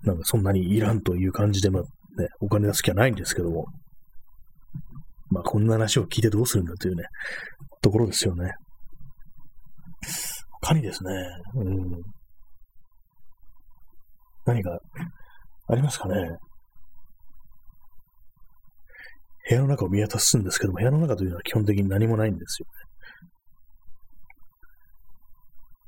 [0.03, 1.83] なんかそんなにいらんという感じで、まあ
[2.21, 3.65] ね、お金出す気はないんですけども、
[5.29, 7.05] まあこんな話を聞いてどうするんだというね、
[7.81, 8.51] ところですよね。
[10.61, 11.11] 他にですね、
[11.55, 11.91] うん。
[14.45, 14.79] 何か
[15.67, 16.15] ありますかね？
[19.49, 22.71] 部屋の中を見渡すんですけども、部屋の中というのは基本的に何もないんですよね。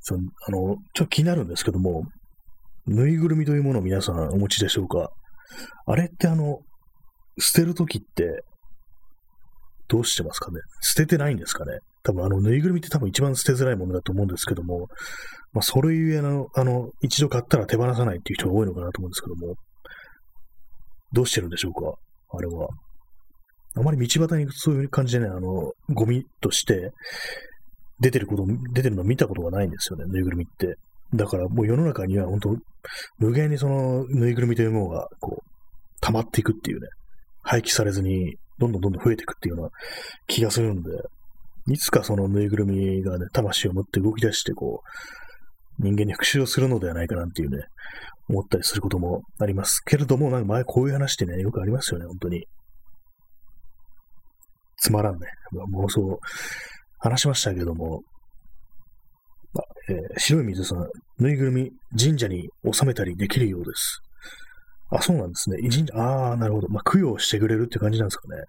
[0.01, 2.03] そのあの、ちょっと気になるんですけども、
[2.85, 5.09] ぬいぐるみというものを皆さんお持ちでしょうか？
[5.85, 6.59] あれってあの、
[7.39, 8.43] 捨てるときって、
[9.87, 10.59] どうしてますかね？
[10.81, 11.79] 捨ててないんですかね？
[12.03, 14.87] 多分あの、ぬいぐるみって多分一番捨てづらいものだと思うんですけども、
[15.51, 19.55] まあ、それゆえの、あの、一度買ったら手放さないっていう人が多いのかなと思うんですけども、
[21.11, 21.93] どうしてるんでしょうか？
[22.37, 22.67] あれは。
[23.75, 26.91] あまり道端にそういう感じでね、あの、ゴミとして
[27.99, 30.75] 出てること、出てるの見たことがないんですよね、ぬいぐるみって。
[31.13, 32.55] だからもう世の中には本当、
[33.17, 35.49] 無限にそのぬいぐるみというものが、こう、
[36.01, 36.87] 溜まっていくっていうね、
[37.41, 39.69] 廃棄されずに、どんどんどんどん増えていくっていうような
[40.27, 40.91] 気がするんで、
[41.69, 44.81] いつかそのぬいぐるみがね、魂を持って動き出して、こ
[45.79, 47.63] う、人間に復讐をするのではないかなっていうね、
[48.27, 52.45] 思ったりすることもありますけれども、なんか前こういう話ってね、よくありますよね、本当に。
[54.77, 55.27] つまらんね。
[55.73, 56.19] 妄想、
[56.99, 58.01] 話しましたけども、
[59.89, 64.01] えー、白い水さん、ぬいぐるみ、神社に収めたりできるようです。
[64.91, 65.57] あ、そうなんですね。
[65.69, 66.67] 神社、ああ、なるほど。
[66.69, 68.43] まあ、供養してくれるって感じなんですかね。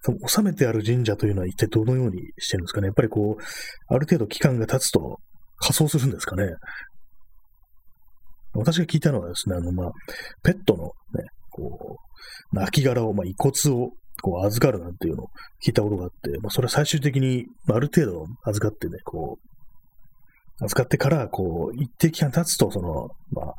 [0.00, 2.86] その収めてある神社というのは一体どのようにしてるんですかね？
[2.86, 3.42] やっぱりこう、
[3.94, 5.18] ある程度期間が経つと
[5.58, 6.44] 仮装するんですかね？
[8.54, 9.90] 私が聞いたのはですね、あの、まあ、
[10.42, 10.90] ペットのね、
[11.50, 11.98] こ
[12.52, 13.90] う、亡骸を、まあ、遺骨を
[14.22, 15.26] こう預かるなんていうのを
[15.64, 23.54] 聞いたことがあって、まあ、それは最終的に、まあ、ある程度預かってね、こう、預かってから、こう、一定期間経つと、その、まあ、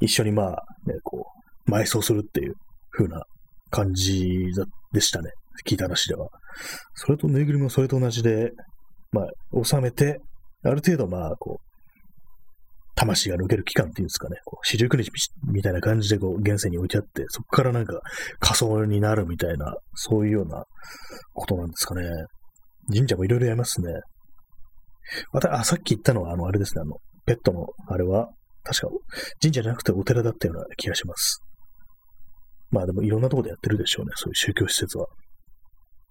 [0.00, 1.26] 一緒にまあ、ね、こ
[1.66, 2.54] う、埋葬するっていう
[2.90, 3.22] 風な
[3.70, 4.50] 感じ
[4.92, 5.30] でしたね。
[5.66, 6.28] 聞いた話では。
[6.94, 8.52] それとぬいぐるみもそれと同じで、
[9.12, 10.20] まあ、収めて、
[10.64, 11.74] ある程度まあ、こう、
[12.96, 15.10] 魂が抜ける期間っていうんですかね、こう四十九日
[15.52, 18.00] みたいな感じでこう現世に置いてあって、そこからなんか
[18.38, 20.64] 仮想になるみたいな、そういうような
[21.34, 22.02] ことなんですかね。
[22.92, 23.92] 神社もいろいろやりますね。
[25.32, 28.28] また、あ、さっき言ったのは、あの、あれですね、あの、ペットの、あれは、
[28.62, 28.88] 確か、
[29.42, 31.42] 神社じゃなくてお寺だったような気がします。
[32.70, 35.06] まあでもいろんなとこでやってるでしょうね、そういう宗教施設は。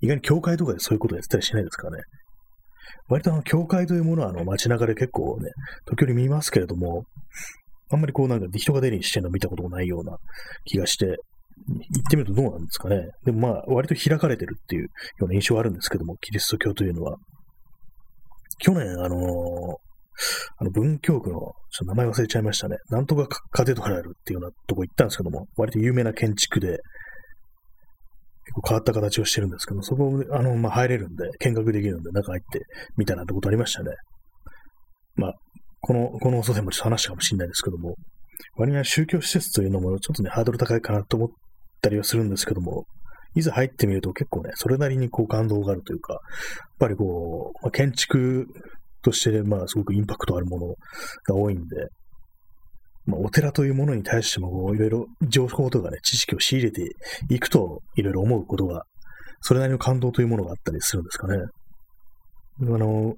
[0.04, 2.04] 意外に教会とかでそういうことやってたりしないですからね。
[3.08, 5.50] 割とあの、教会というものはあの、街中で結構ね、
[5.86, 7.06] 時折見ますけれども、
[7.89, 10.18] あんまりこうなんか人が出入りしてるの見たこともないような
[10.66, 11.16] 気がして、行っ
[12.10, 13.12] てみるとどうなんですかね。
[13.24, 14.88] でもまあ、割と開かれてるっていうよ
[15.22, 17.16] うな印象はあるんですけども、キリスト教というのは。
[18.60, 19.20] 去年、あのー、
[20.58, 22.76] あの文京区の、ちょっと名前忘れちゃいましたね。
[22.89, 26.80] なんとかカテドラルっていうようなとこ行ったんですけども、割と有名な建築で、
[28.54, 32.66] 構変わった形をしてるんですけど、そこ、あの、まあ、入れるんで、見学できるんで、中入って
[32.98, 33.92] みたいなってことありましたね。
[35.16, 35.34] まあ、
[35.82, 37.96] この、この放送でもちょっと話したかもしれないですけども、
[38.56, 41.30] 割に宗教施設というのもちょっとね、ハードル高いかなと思っ
[41.82, 42.86] たりはするんですけども、
[43.36, 46.22] いざ入ってみると結構ね、それなりにこう感動があるというか、やっ
[46.80, 48.48] ぱりこう、まあ、建築
[49.02, 50.68] として、まあ、すごくインパクトあるもの
[51.28, 51.88] が多いんで、
[53.06, 56.89] まあ、お寺というものに対しても、いろいろ情報とかね、知識を仕入れて
[57.30, 58.84] いくと、いろいろ思うことが、
[59.42, 61.38] それなりの感動というものがあったりするんですかね。
[62.62, 63.16] あの、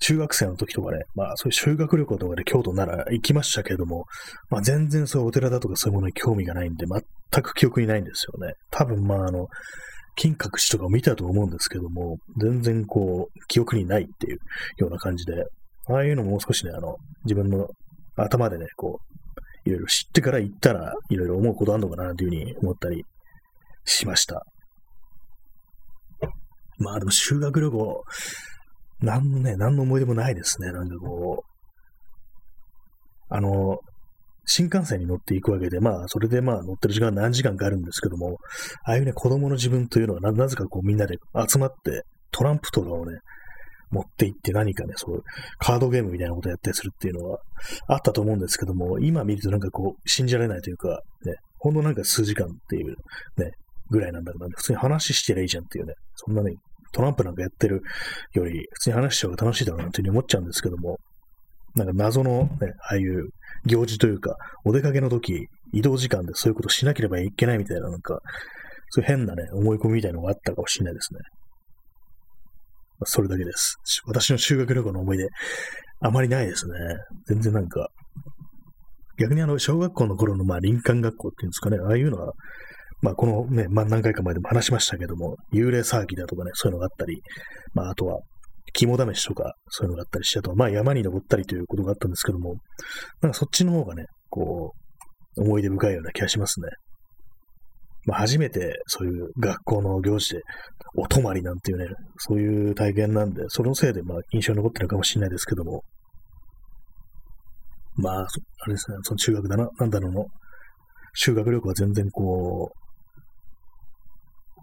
[0.00, 4.04] 中学生の時とかね、まあそういう修学旅行とかで京都なら行きましたけれども、
[4.50, 8.54] まあ全然そういうお寺だとかそういうものに興味がないんで、全く記憶にないんですよね。
[8.70, 9.48] 多分まああの、
[10.16, 14.38] 金閣寺とかを見たと思うんですけども、全然こう、記憶にないっていう
[14.78, 15.32] ような感じで、
[15.88, 17.68] ああいうのももう少しね、あの、自分の
[18.16, 19.00] 頭でね、こ
[19.66, 23.04] う、いろいろ知ってから行ったら、いろいろ思うことあるのかな、というふうに思ったり
[23.84, 24.44] しました。
[26.78, 28.04] まあでも修学旅行、
[29.00, 30.72] なんのね、何の思い出もないですね。
[30.72, 31.54] なんかこう、
[33.28, 33.78] あの、
[34.46, 38.36] 新幹線に乗っていくわけで、まあ、それでまあ、乗ってる時間は何時間かあるんですけども、
[38.84, 41.16] ああいうね、子供の自分というのはな、なぜかこうみんなで
[41.48, 43.18] 集まって、トランプとかをね、
[43.94, 45.22] 持って行って何かね、そういう
[45.58, 47.38] カードゲームみたいなことやったりするっていうのは
[47.86, 52.94] あったと思うんですけども、今見るとなんかこう、信じられないというか、ね、ほんのなんか数時間っていう
[53.36, 53.52] ね、
[53.90, 56.52] ぐらいなんだろうな、普通に話してりゃいいじゃんっていうね、そんなね、
[56.92, 57.82] トランプなんかやってる
[58.32, 60.98] より、普通に話しちゃう方が楽しいだろうなというふうに思っちゃうんですけども、
[61.74, 63.28] なんか謎のね、ああいう
[63.66, 68.20] 行事というか、お出かけの時、移動時間でそういうことしなければいけないみたいな、なんか、
[68.90, 71.20] そういう変なね、思い込みみたいなのがあったかもしれないですね。
[73.06, 73.76] それだけです。
[74.06, 75.28] 私の修学旅行の思い出、
[76.00, 76.72] あまりないですね。
[77.26, 77.88] 全然なんか、
[79.18, 82.32] 逆にあの、小学校の頃の、まあ、林間学校っていうんですかね、ああいうのは、
[83.00, 87.20] まあ、このね、まあ、何回か前でも話しましたけども、幽霊騒ぎだとかね、そういうのがあったり、
[87.74, 88.20] まあ、あとは、
[88.72, 92.56] 肝試しとか、そういうのがあったりして、あと、まあ、山に登ったりということがあったんですけども、
[93.20, 94.72] なんかそっちの方がね、こ
[95.36, 96.68] う、思い出深いような気がしますね。
[98.06, 100.42] まあ、初めてそういう学校の行事で
[100.96, 101.86] お泊まりなんていうね、
[102.18, 105.82] そういう体験なんで、そのせいでまあ印象に残ってるかもしれないですけども、
[107.96, 110.26] まあ、あれですね、その中学だな、なんだろうの、
[111.14, 112.72] 修学旅行は全然こ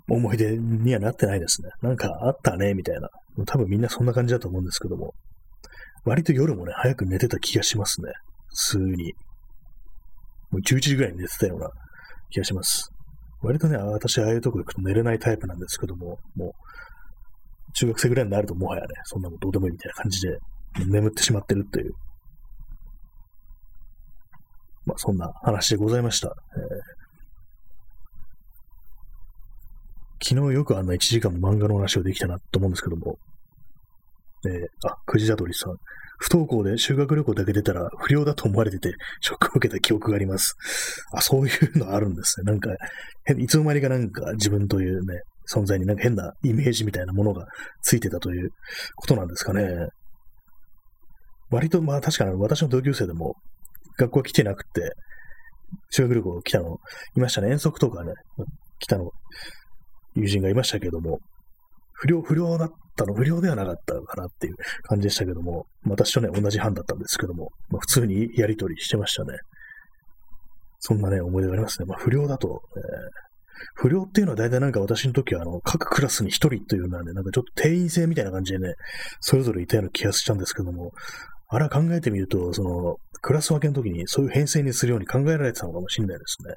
[0.09, 1.69] う、思い出にはなってないですね。
[1.81, 3.07] なんかあったね、みたいな。
[3.45, 5.13] 多分みんなそんな感じだと思うんですけども、
[6.03, 8.11] 割と夜もね、早く寝てた気がしますね。
[8.49, 9.13] 普通に。
[10.49, 11.69] もう11時ぐらいに寝てたような
[12.31, 12.90] 気がします。
[13.41, 16.55] 割とね、私ああいうとこ行くと寝れないタイプなんですけども、も
[17.69, 20.37] う、中学生ぐらいになるともはやね、そんなもんどうでもいいみたいな感じで、
[20.87, 21.93] 眠ってしまってるっていう。
[24.85, 26.35] まあ、そんな話でございました。
[26.55, 27.01] えー
[30.23, 33.17] 昨日よくあんな1時間も漫画の話をできたなと思うんですけども、
[34.45, 35.77] えー、あ、くじだとりさん。
[36.21, 40.55] 不登校で修学旅行だけ出たら不良だと思われてて、 ショックを受けた記憶があります。
[41.13, 42.43] あ、そういうのあるんですね。
[42.43, 42.69] なんか、
[43.39, 47.47] いつの間にかなんか自分というね、存在になんか変なイメージみたいなものが
[47.81, 48.51] ついてたという
[48.95, 49.87] ことなんですかね。
[51.49, 53.33] 割とまあ確かに私の同級生でも
[53.97, 54.91] 学校来てなくて、
[55.89, 56.77] 修学旅行来たの
[57.17, 57.49] いましたね。
[57.49, 58.13] 遠足とかね、
[58.77, 59.09] 来たの
[60.13, 61.19] 友人がいましたけども、
[62.01, 69.37] 不良、不良だったの、不良ではなかったかなっていう感じでしたけども、私とね、同じ班だったんですけども、まあ、普通にやりとりしてましたね。
[70.79, 71.85] そんなね、思い出がありますね。
[71.85, 72.83] まあ、不良だと、えー、
[73.75, 78.73] 不良っていうのは大体なんか私の時は、あの、各クラスに一人というのはね、なんかちょっと定員制みたいな感じでね、
[79.19, 80.91] それぞれいたような気がしたんですけども、
[81.49, 86.55] あれは考えてみると、その、クラス分けの時にそういう編成にするように考えられてたのかもしれないですね。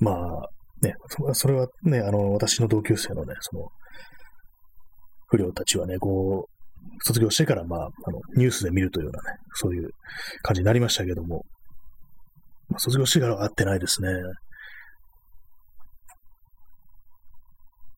[0.00, 0.48] まあ、
[0.82, 0.94] ね、
[1.32, 3.68] それはね、あの、私の同級生のね、その、
[5.28, 6.56] 不良たちはね、こう、
[7.02, 9.90] 卒業してから、まあ、あの、ニュースで見るというようなね、そういう
[10.42, 11.44] 感じになりましたけども、
[12.68, 14.08] まあ、卒業してからは会ってないですね。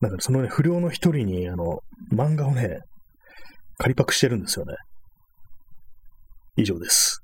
[0.00, 1.80] だからそのね、不良の一人に、あの、
[2.12, 2.78] 漫画をね、
[3.78, 4.74] 借りパクしてるんですよね。
[6.56, 7.22] 以上です。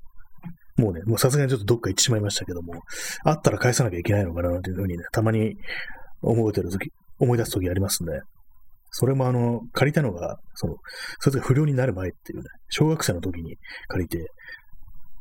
[0.77, 2.81] もうね、もうさすがにちょっとどっか行ってしまいましたけども、
[3.23, 5.55] あったら返さなきゃいけないのかなというふうにね、たまに
[6.21, 8.19] 思うてる時、思い出す時ありますね。
[8.91, 10.75] それもあの、借りたのが、その、
[11.19, 13.57] それが不良になる前っていうね、小学生の時に
[13.87, 14.27] 借りて、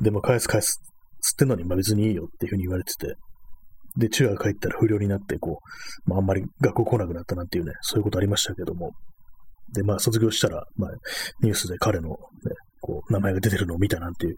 [0.00, 0.80] でも返す返す、
[1.20, 3.14] つってんのに、まあ別にいいよっていうふうに言われてて、
[3.96, 5.60] で、中学帰ったら不良になって、こ
[6.06, 8.92] う、まああんまり学校来なくなったなんていうね、そういうことありましたけども、
[9.72, 10.90] で、まあ卒業したら、まあ
[11.42, 12.16] ニュースで彼のね、
[12.84, 14.36] こう、名前が出てるのを見たなんていう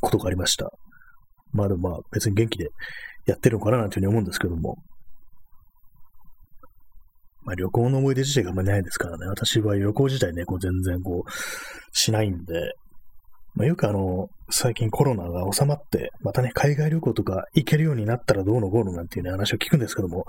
[0.00, 0.70] ことがありました。
[1.52, 2.68] まあでもまあ別に元気で
[3.26, 4.76] やってるのかななんていうふうに思うんですけども、
[7.44, 11.30] まあ旅行の思い出自体があんまりないですからね、私は旅行自体ね、こう全然こう、
[11.92, 12.72] しないんで、
[13.54, 20.26] まあ、よくあの、最近コロナが収まって、またね、海外旅行とか行けるようになったらどうのこうのなんていうね、話を聞くんですけども、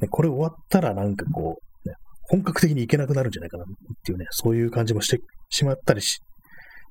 [0.00, 3.66] ね、これ終わったらなんかこう、ね、本格的に行けなくなるんじゃないかなっ
[4.04, 5.20] ていうね、そういう感じもして
[5.50, 6.18] しまったりし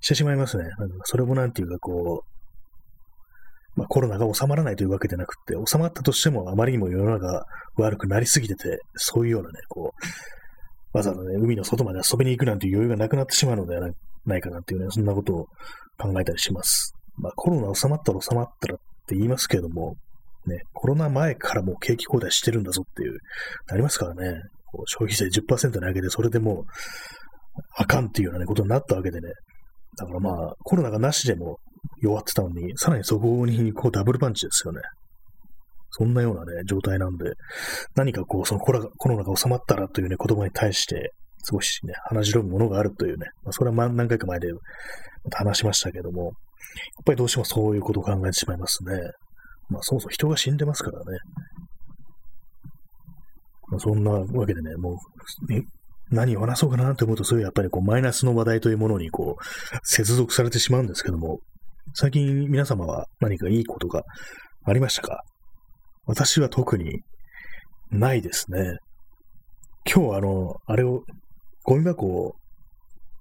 [0.04, 0.66] してしまいますね。
[1.06, 7.46] それもなんていうかこう、まあコロナが収まらないというわけでなくて、収まったとしてもあまりにも世の中
[7.78, 9.94] 悪くなりすぎてて、そういうようなね、こ
[10.94, 13.90] う、わざわざね、海の外まで遊びに行くなんて余裕がなくなってしまうのでは
[14.26, 15.46] ないかなっていうね、そんなことを
[15.98, 16.94] 考えたりします。
[17.18, 18.78] まあコロナ収まったら収まったらっ
[19.08, 19.96] て言いますけれども、
[20.48, 23.18] ね、コロナ前からもう景気後退してるんだぞっていう、
[23.68, 26.64] なりますからね、こう消費税10%値上げで、それでもう、
[27.78, 29.30] あかんっていうような、ことになったわけでね。
[29.98, 31.58] だからまあ、コロナがなしでも
[32.02, 34.82] 弱ってたのに、さらにそこにこうダブルパンチですよね。
[35.92, 37.34] そんなようなね、状態なんで、
[37.96, 41.14] 何かこう、そのコロナが収まったらというね、言葉に対して、
[41.50, 44.48] 少しね、話しろむものがあるというね、まあ、それは何回か前で
[45.32, 46.34] 話しましたけども、やっ
[47.06, 48.98] ぱりどうしてもそういうことを考えてしまいますね。
[49.70, 51.20] まあ、そもそも人が死んでますからね。
[53.70, 54.96] まあ、そんなわけでね、もう、
[56.12, 59.44] 何を話そうかなって思うと、そういうやっぱりこうマイナスの話題というものにこう、
[59.84, 61.40] 接続されてしまうんですけども、
[61.94, 64.04] 最近皆様は何かいいことが
[64.66, 65.24] ありましたか？
[66.06, 67.02] 私は特に
[67.90, 68.78] ないですね。
[69.86, 71.04] 今日あの、あれを、
[71.64, 72.36] ゴミ箱を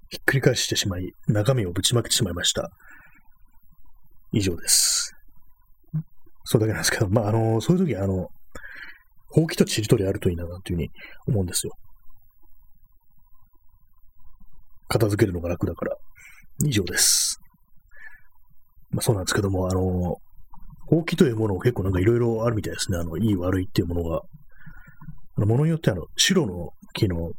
[0.09, 2.69] ひっくり返してしまい、中身をぶちまけてしまいました。
[4.31, 5.13] 以上です。
[6.45, 8.27] それだけなんですけど、まあ、あの、そういう時あの、
[9.29, 10.89] ほうきとちりとりあるといいな、なんていうふうに
[11.27, 11.73] 思うんですよ。
[14.87, 15.95] 片付けるのが楽だから。
[16.65, 17.39] 以上です。
[18.91, 19.81] まあ、そうなんですけども、あの、
[20.85, 22.97] ほうきというものを結構なんかいろいろあるみたいですね。
[22.97, 24.21] あの、いい悪いっていうものが。
[25.37, 27.31] あの、ものによってあの、白の木の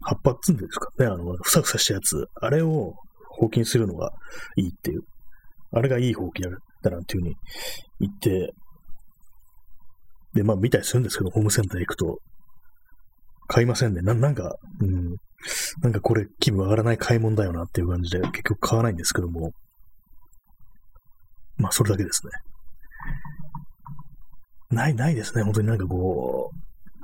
[0.00, 1.06] 葉っぱっつうんですかね。
[1.06, 2.26] あの、ふさふさしたやつ。
[2.40, 2.94] あれを
[3.28, 4.10] ほうきにするのが
[4.56, 5.02] いいっていう。
[5.72, 6.50] あれがいいほうきだ
[6.90, 7.36] なんていうふうに
[8.00, 8.52] 言って、
[10.34, 12.18] で、まあ見たりするんですけど、ホームセンター行くと、
[13.48, 14.00] 買いませんね。
[14.02, 15.16] ななんか、うん、
[15.80, 19.52] なんかこれ気分上がらない買い物だよなっていう感じで、結局買わないんですけども、
[21.56, 22.32] まあそれだけですね。
[24.70, 25.42] ない、ないですね。
[25.42, 26.50] 本当になんかこ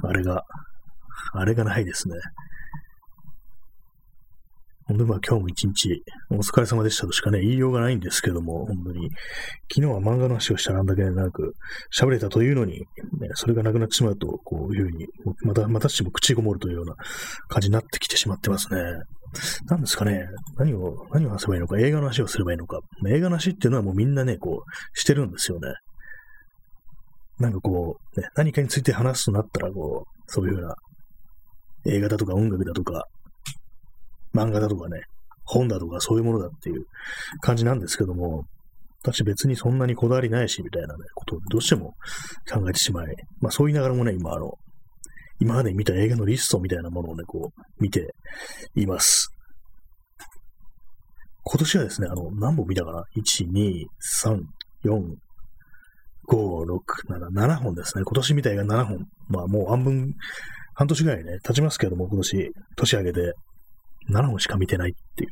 [0.02, 0.44] う、あれが、
[1.32, 2.16] あれがないですね。
[4.88, 9.10] 本当にまあ今日も一日お疲れ様でしたとしかね、言いようがないんですけども、本当に、
[9.72, 11.54] 昨日は漫画の話をしたらあんだけなく
[11.94, 12.86] 喋れたというのに、ね、
[13.34, 15.06] それがなくなってしまうと、こういうふうに、
[15.42, 16.94] また、またしても口ごもるというような
[17.48, 18.80] 感じになってきてしまってますね。
[19.66, 20.26] 何ですかね
[20.56, 25.68] 何を、何を話せばいいのか映画の話をすればいいのか映画の話っていうのはもうみんなね、こう、してるんですよね。
[27.38, 30.74] なんかこう、ね、何かについて話すとなったら、こう、そういうような
[31.92, 33.04] 映画だとか音楽だとか、
[34.34, 35.00] 漫画だとかね、
[35.44, 36.84] 本だとかそういうものだっていう
[37.40, 38.44] 感じなんですけども、
[39.02, 41.94] 私別にそんなにこだわりないし、みたいなね、ことをどうしても
[42.52, 43.06] 考えてしまい、
[43.40, 44.52] まあそう言いながらもね、今あの、
[45.40, 48.14] 今まで見た映画のリストみたいなものをね、こう、見て
[48.74, 49.30] います。
[51.44, 53.86] 今年はですね、あの、何本見たかな ?1、2、
[54.24, 54.42] 3、
[54.84, 55.14] 4、
[56.28, 58.04] 5、6、7、7本ですね。
[58.04, 58.98] 今年見た映画7本。
[59.28, 60.12] まあもう半分、
[60.74, 63.32] 半年ぐらいね、経ちますけども、今年、年明けて、
[64.10, 65.30] 7本しか見てないっていう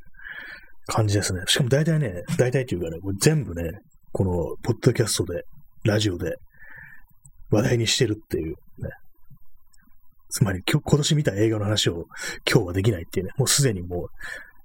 [0.87, 1.43] 感じですね。
[1.47, 3.71] しかも大体ね、大体っていうかね、これ全部ね、
[4.13, 5.43] この、ポッドキャストで、
[5.85, 6.37] ラジオで、
[7.51, 8.57] 話題にしてるっていうね。
[10.31, 12.07] つまり、今日、今年見た映画の話を
[12.51, 14.07] 今日はできないっていうね、もうすでにもう、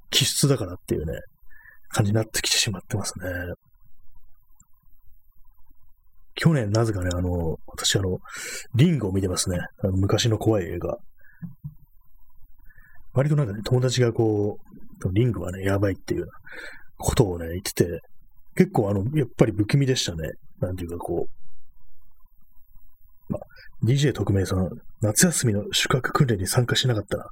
[0.09, 1.19] 気質だからっていうね、
[1.89, 3.25] 感じになってきてしまってますね。
[6.35, 8.19] 去年、なぜかね、あの、私、あの、
[8.75, 9.57] リングを見てますね。
[9.83, 10.97] あの昔の怖い映画。
[13.13, 14.57] 割となんかね、友達がこ
[15.03, 16.33] う、リングはね、やばいっていうような
[16.97, 18.01] ことをね、言ってて、
[18.55, 20.31] 結構あの、やっぱり不気味でしたね。
[20.59, 21.25] なんていうかこ
[23.29, 23.41] う、まあ、
[23.83, 24.69] DJ 特命さん、
[25.01, 27.25] 夏休みの宿泊訓練に参加しなかったら、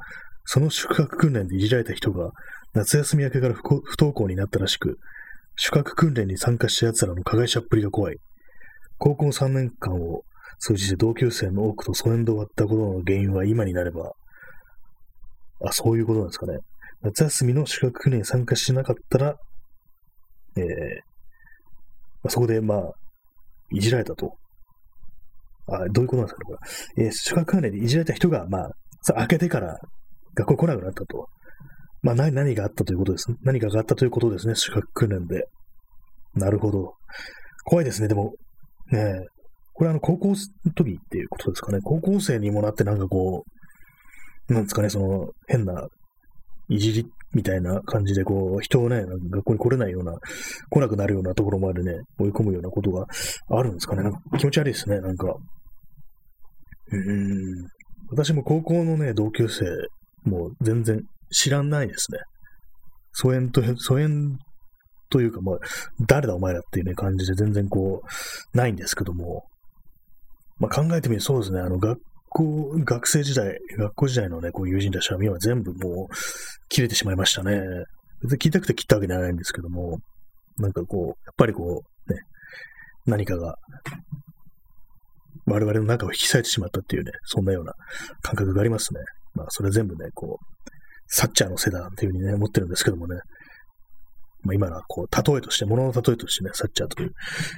[0.46, 2.32] その宿泊訓練でいじられた人が、
[2.74, 3.62] 夏休み明けから不
[3.98, 4.98] 登校になったらしく、
[5.56, 8.18] 宿泊訓練に参加した奴らの加害者っぷりが怖い。
[8.98, 10.24] 高校3年間を
[10.60, 14.14] 通じて同級生の多くと疎遠で終わったことの原因は今になれば、
[15.66, 16.60] あ、そういうことなんですかね。
[17.02, 19.36] 夏休みの宿泊訓練に参加しなかったら、
[20.58, 20.64] えー、
[22.24, 22.92] まあ、そこで、まあ、
[23.72, 24.36] いじられたと。
[25.68, 26.54] あ、どういうことなんですかね、こ
[26.98, 27.06] れ。
[27.06, 28.72] えー、宿泊訓練でいじられた人が、まあ、
[29.14, 29.78] 開けてから
[30.36, 31.28] 学校来なくなったと。
[32.02, 33.28] まあ、何、何があったということです。
[33.44, 35.46] 何かがあったということですね、宿泊訓練で。
[36.34, 36.94] なるほど。
[37.66, 38.34] 怖いですね、でも、
[38.92, 39.14] ね
[39.74, 40.36] これあの、高校の
[40.76, 41.80] 時っていうことですかね。
[41.82, 43.59] 高校生にもなってなんかこう、
[44.50, 45.88] なんですかね、その、変な、
[46.70, 50.14] いじりみたいな感じで、こう、人をね、学校に来れないような、
[50.70, 53.06] 来なくなるようなところまでね、追い込むようなことが
[53.50, 54.04] あるんですかね。
[54.04, 55.36] なんか気持ち悪いですね、なんか。
[56.92, 57.68] うん。
[58.10, 59.66] 私も高校のね、同級生、
[60.24, 62.20] もう全然知らないですね。
[63.14, 64.38] 疎遠と、疎遠
[65.10, 65.56] というか、まあ、
[66.08, 69.46] 誰だお前らっていうね、感じで全然こう、ないんですけども、
[70.58, 72.00] まあ考えてみるとそうですね、あの、学
[72.40, 76.14] 校、学生時代、学校時代のね、こう友人たちは今全部もう
[76.70, 77.60] 切れてしまいましたね。
[78.22, 80.00] 別に切りたくて切ったわけではないんですけども、
[80.58, 82.20] なんかこう、やっぱりこう、ね、
[83.06, 83.56] 何かが、
[85.46, 87.74] 我々の中を引き裂いてしまったっていうね、そんなような
[88.22, 89.00] 感覚がありますね。
[89.34, 90.46] まあ、それ全部ね、こう、
[91.08, 93.16] サッチャーのせいだなんていうふうにね、思ってるんですけどもね。
[94.44, 97.12] まあ今のはこう、例えとして、物の例えとしてね、サッチャーという、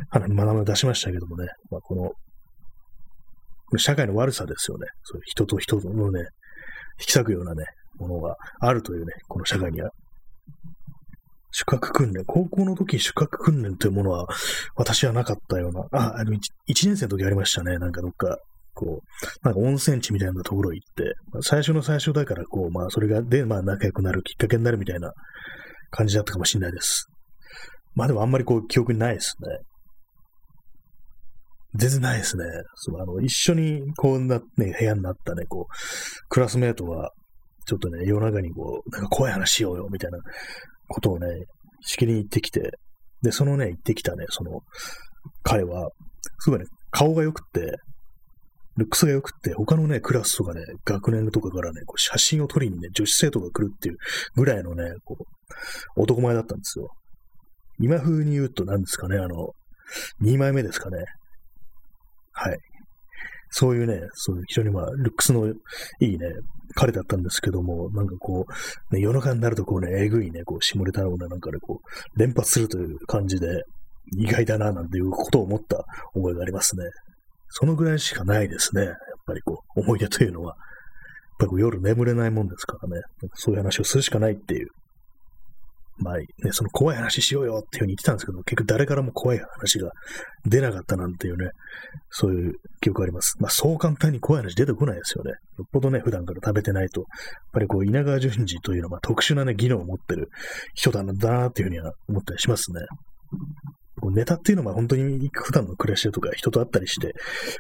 [0.10, 2.12] あの、学びを出しましたけどもね、まあこの、
[3.78, 4.88] 社会の悪さですよね。
[5.04, 6.22] そういう人と人のね、
[7.00, 7.66] 引き裂くようなね、
[7.98, 9.92] ものがあるというね、この社会には。
[11.54, 12.24] 宿泊訓練。
[12.26, 14.28] 高校の時宿泊訓練というものは、
[14.76, 15.82] 私はなかったような。
[15.92, 16.38] あ、あの1、
[16.70, 17.78] 1年生の時ありましたね。
[17.78, 18.38] なんかどっか、
[18.74, 25.12] こう、なんか温泉地みたいなところ行って、最初の最初だから、こう、まあ、それが、で、まあ、仲良くなるきっかけになるみたいな
[25.90, 27.08] 感じだったかもしれないです。
[27.96, 29.58] まあでもあんまりこう、記憶にないですね。
[31.76, 32.44] 全然ないですね。
[32.76, 37.12] そう、あの、一緒にこうな、ね、部屋になったね、こう、クラスメートは、
[37.66, 40.18] ちょっとね、夜中にこう、なんか怖い話しようよ、みたいな
[40.88, 41.28] ことをね、
[41.82, 42.72] しきりに言ってきて、
[43.22, 44.62] で、そのね、言ってきたね、その、
[45.44, 45.90] 彼は、
[46.40, 47.78] すごいね、顔が良くって、
[48.78, 53.98] ルックスが良くって、他のね、クラスとかね、学年とかからね、こう写真を撮りにね、女子生徒が来るっていう
[54.36, 56.90] ぐらいのね、こう、男前だったんですよ。
[57.80, 59.52] 今風に言うと何ですかね、あの、
[60.22, 61.04] 2枚目ですかね。
[62.42, 62.58] はい。
[63.52, 65.54] そういうね、そういう非常にまあ、ルックスのい
[66.00, 66.28] いね、
[66.76, 68.46] 彼だったんですけども、なんかこ
[68.92, 73.48] う、ね、夜中になるとこうね、えぐいね、こう、下ネタをね、なんかね、こう、連発するという感じで、
[74.18, 76.86] 意外だな、なんていうことを思った覚えがありますね。
[77.50, 78.86] そのぐらいしかないですね。
[78.86, 78.94] やっ
[79.28, 80.56] ぱりこう、思い出というのは。
[81.40, 83.02] やっぱり夜眠れないもんですからね。
[83.34, 84.68] そういう話をするしかないっていう
[85.98, 89.92] まあね、その怖い話しようよっていうふうに言ってたんですけど、結局誰からも怖い話が
[90.46, 91.52] 出なかったなんていうね、
[92.10, 93.36] そういう記憶あります。
[93.40, 95.32] まあそう簡単に怖い話出てこないですよね。
[95.32, 97.08] よっぽどね、普段から食べてないと、やっ
[97.54, 100.30] ぱりこう稲川淳二というのは特殊なね、技能を持ってる
[100.74, 102.82] 人だなっていうふうには思ったりしますね。
[104.10, 107.14] ネタっていうのは本当に普段の暮らしとか人と会ったりして、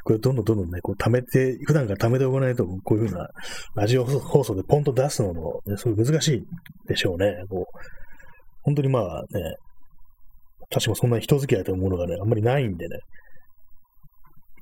[0.03, 3.29] これどんどんどんどんね、こう貯めて、普段から貯めておかないと、こういうふうな
[3.75, 6.43] ラジオ放送でポンと出すのも、ね、すごい難しい
[6.87, 7.43] でしょうね。
[7.47, 8.00] こう
[8.63, 9.55] 本当にまあね、
[10.69, 12.99] 私もそんなに人付き合いというものがね、あんまりないんでね、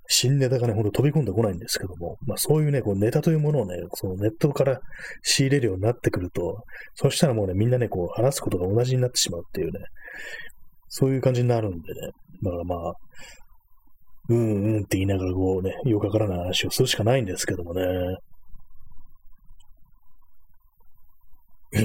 [0.07, 4.79] 新ネタがね、ほんと飛び込んでこないんですけども、まあそういうね、こうネタというものをね、そのネットから
[5.21, 6.63] 仕入れるようになってくると、
[6.95, 9.79] そしたらもうね、みんなね、こう話すことが同じになってしまうっていうね、
[10.87, 12.09] そういう感じになるんでね、
[12.43, 12.93] だからまあ、
[14.29, 17.83] うんうんって言いながらこうね、よくわからない話をするしかないんですけどもね。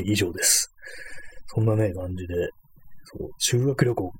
[0.07, 0.75] 以上です。
[1.55, 2.35] そんなね、感じで、
[3.05, 4.13] そう、修学旅行、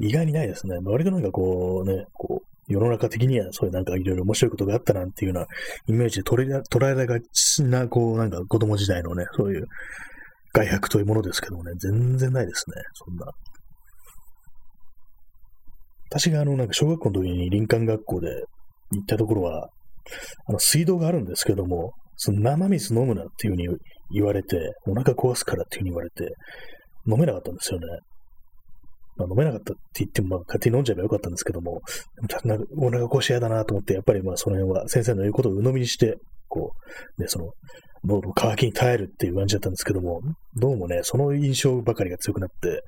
[0.00, 0.76] 意外にないですね。
[0.84, 5.46] 割となんかこうね、こう、世の中的にはそういうなんかいろいろ面白いことがあったなんていうような
[5.88, 9.66] イメージで捉え捉えられがちな、こう、なんか子供時代のね、そういう
[10.52, 13.26] 外泊というものですけどもね、全然ないですね、そんな。
[16.10, 18.28] 私があの、なんか小学校の時に林間学校で
[18.90, 19.68] 行ったところは、
[20.46, 23.78] あの、水道があるんですけども、その生水飲むなっていうふうに
[24.12, 26.34] 言われて、お腹壊すからっていうふうに言われて、
[27.06, 27.86] 飲めなかったんですよね。
[29.16, 31.80] まあ、飲めなかったって言っても、まあ、勝手に飲んじゃえばよかったんですけども、
[32.44, 36.16] なんかお腹壊し嫌だなと思って、やっぱりまあその辺は先生の言うことを鵜呑みにして、
[36.48, 36.72] こ
[37.18, 37.50] う、ね、その、
[38.04, 40.20] 喉の渇きに耐えるっていう感じだったんですけども、
[40.56, 42.82] どうもね、その印象ばかりが強くなって、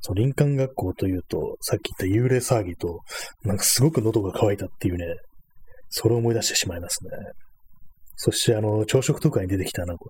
[0.00, 3.00] その林間学校というと、さっき言った幽霊騒ぎと、
[3.42, 5.06] なんかすごく喉が渇いたっていうね、
[5.88, 7.10] それを思い出してしまいますね。
[8.16, 10.04] そして、あの、朝食とかに出てきた、なんか、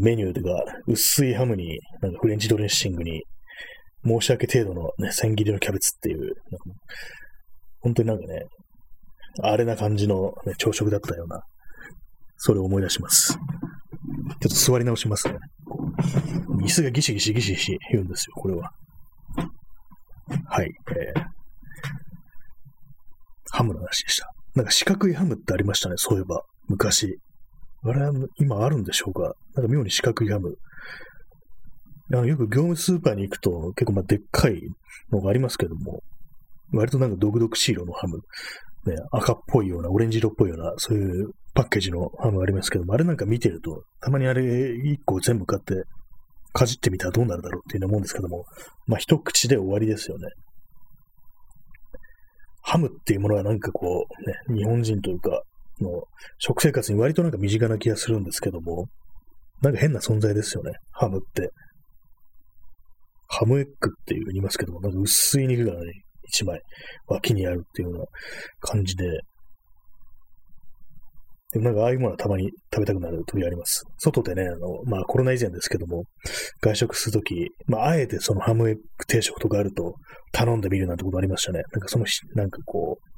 [0.00, 3.22] メニューが薄いハムに、なんかフレンチドレッシングに、
[4.04, 6.34] 申し訳程度のね、千切りのキャベツっていう、
[7.80, 8.42] 本当になんかね、
[9.42, 11.42] あれな感じの、ね、朝食だったような、
[12.36, 13.34] それを思い出します。
[13.34, 15.34] ちょっと座り直しますね。
[16.62, 18.70] 椅子がギシギシギシギシ言うんですよ、これは。
[20.46, 20.72] はい。
[20.90, 21.24] えー、
[23.50, 24.30] ハムの話でした。
[24.54, 26.42] なんか四角いハムってありましたね、そういえば。
[26.68, 27.18] 昔。
[27.84, 29.34] あれ今あるんでしょうか？
[29.54, 30.56] なんか妙に四角いハム。
[32.12, 34.62] あのよく業務スーパーに行くと結構まあでっかい
[35.12, 36.02] のがありますけども、
[36.72, 38.18] 割となんか独々しい色のハム、
[38.86, 45.84] ね、赤っぽいような、オレンジ色っぽいような、そういうパッケージのハムありますけども、あれなんか見てると、たまにあれ一個全部買って、
[46.52, 48.44] かじってみたらどうなるだろうっていうの思うんですけども、
[48.86, 50.28] まあ一口で終わりですよね。
[52.62, 54.06] ハムっていうものはなんかこ
[54.48, 55.42] う、ね、日本人というか、
[55.82, 56.04] の
[56.38, 58.86] 食生活に割となんか身近な気がするんですけども、
[59.62, 61.50] なんか変な存在ですよね、ハムって。
[63.28, 65.80] ハムエッグっていう言いますけども、なんか薄い肉がね、
[66.28, 66.60] 一枚
[67.06, 68.04] 脇にあるっていうような
[68.60, 69.04] 感じで、
[71.52, 73.84] でもなんかああいうものはたまに食べたくなる時あります。
[73.96, 76.04] 外でね、あの、まあコロナ以前ですけども、
[76.60, 79.94] 外食するとき、まああえてそのハムエッグ定食とかあると
[80.32, 81.62] 頼んでみるなんてことありましたね。
[81.72, 82.04] なんかその、
[82.34, 83.17] なんかこう、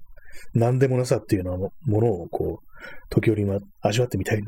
[0.55, 2.67] 何でもなさっていうようなものをこう、
[3.11, 3.45] 時折
[3.83, 4.43] 味わってみたい。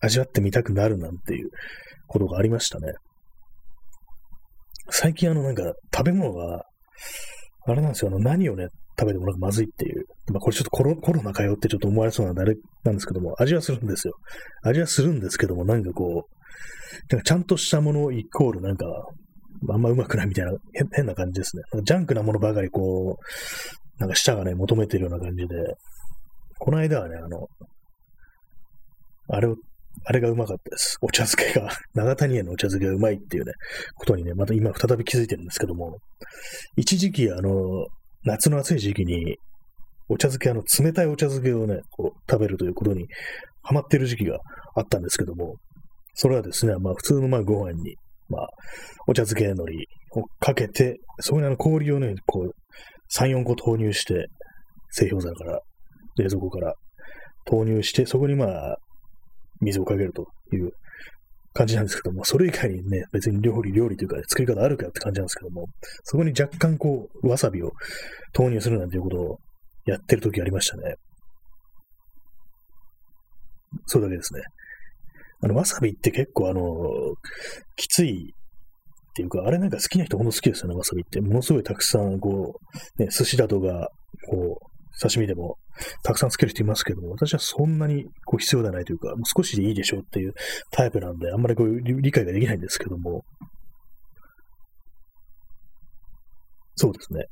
[0.00, 1.50] 味わってみたくなるなんていう
[2.08, 2.92] ことがありましたね。
[4.90, 5.62] 最近あのなんか
[5.94, 6.64] 食べ物が、
[7.66, 8.66] あれなんですよ、あの何をね、
[8.98, 10.04] 食べてもなんかまずいっていう。
[10.32, 14.14] まあこれちょっとコロコロナかよってちょっと思われそうなんであれなんですけども、味はするんですよ。
[14.62, 18.86] 味はするんですけども、なんかこう、なんかちゃんとしたものイコールなんか、
[19.68, 20.52] あんまうまくないみたいな
[20.92, 21.62] 変な感じですね。
[21.82, 25.54] ジャンクなものばかりこう、なんか舌がね、求めてるような感じで、
[26.58, 27.46] この間はね、あの、
[29.28, 29.56] あれを
[30.04, 30.98] あれがうまかったです。
[31.00, 33.52] お茶漬けが、 長谷園のお茶漬けがうまいっていうね、
[33.94, 35.98] ことにね、また今再び気づいてるんですけども、
[36.76, 37.86] 一時期、あの、
[38.24, 39.36] 夏の暑い時期に、
[40.08, 43.06] お茶漬け、あの、冷たいお茶漬けをね、こう、食べるということに
[43.62, 44.38] ハマってる時期が
[44.74, 45.56] あったんですけども、
[46.14, 47.96] それはですね、まあ、普通のまあご飯に、
[48.32, 48.48] まあ、
[49.06, 49.72] お茶漬け海苔
[50.20, 52.52] をかけて、そこにあの氷をね、こう、
[53.14, 54.26] 3、4個投入して、
[54.90, 55.60] 製氷皿から、
[56.16, 56.74] 冷蔵庫から
[57.44, 58.76] 投入して、そこにまあ、
[59.60, 60.70] 水をかけるという
[61.52, 65.66] 感じなんですけども、それ以外にね、別に料理、料理というか、作り方あるかって感じなんですけども、
[66.04, 67.72] そこに若干こう、わさびを
[68.32, 69.38] 投入するなんていうことを
[69.86, 70.94] やってる時ありましたね。
[73.86, 74.40] それだけですね。
[75.42, 76.62] あの、わさびって結構あの、
[77.76, 81.20] きついっていうか、あれなんか好きな人ほんと好きですよね、わさびって。
[81.20, 82.60] ものすごいたくさん、こ
[82.98, 83.88] う、ね、寿司だとか、
[84.28, 85.56] こう、刺身でも
[86.02, 90.34] たくさんつける人いますけども、私はそんなにこう必要ではないというか、もう少しでいいでしょうっていう
[90.70, 93.24] タイプなんで、あんまりこう理解ができないんですけども、
[96.76, 97.26] そうですね。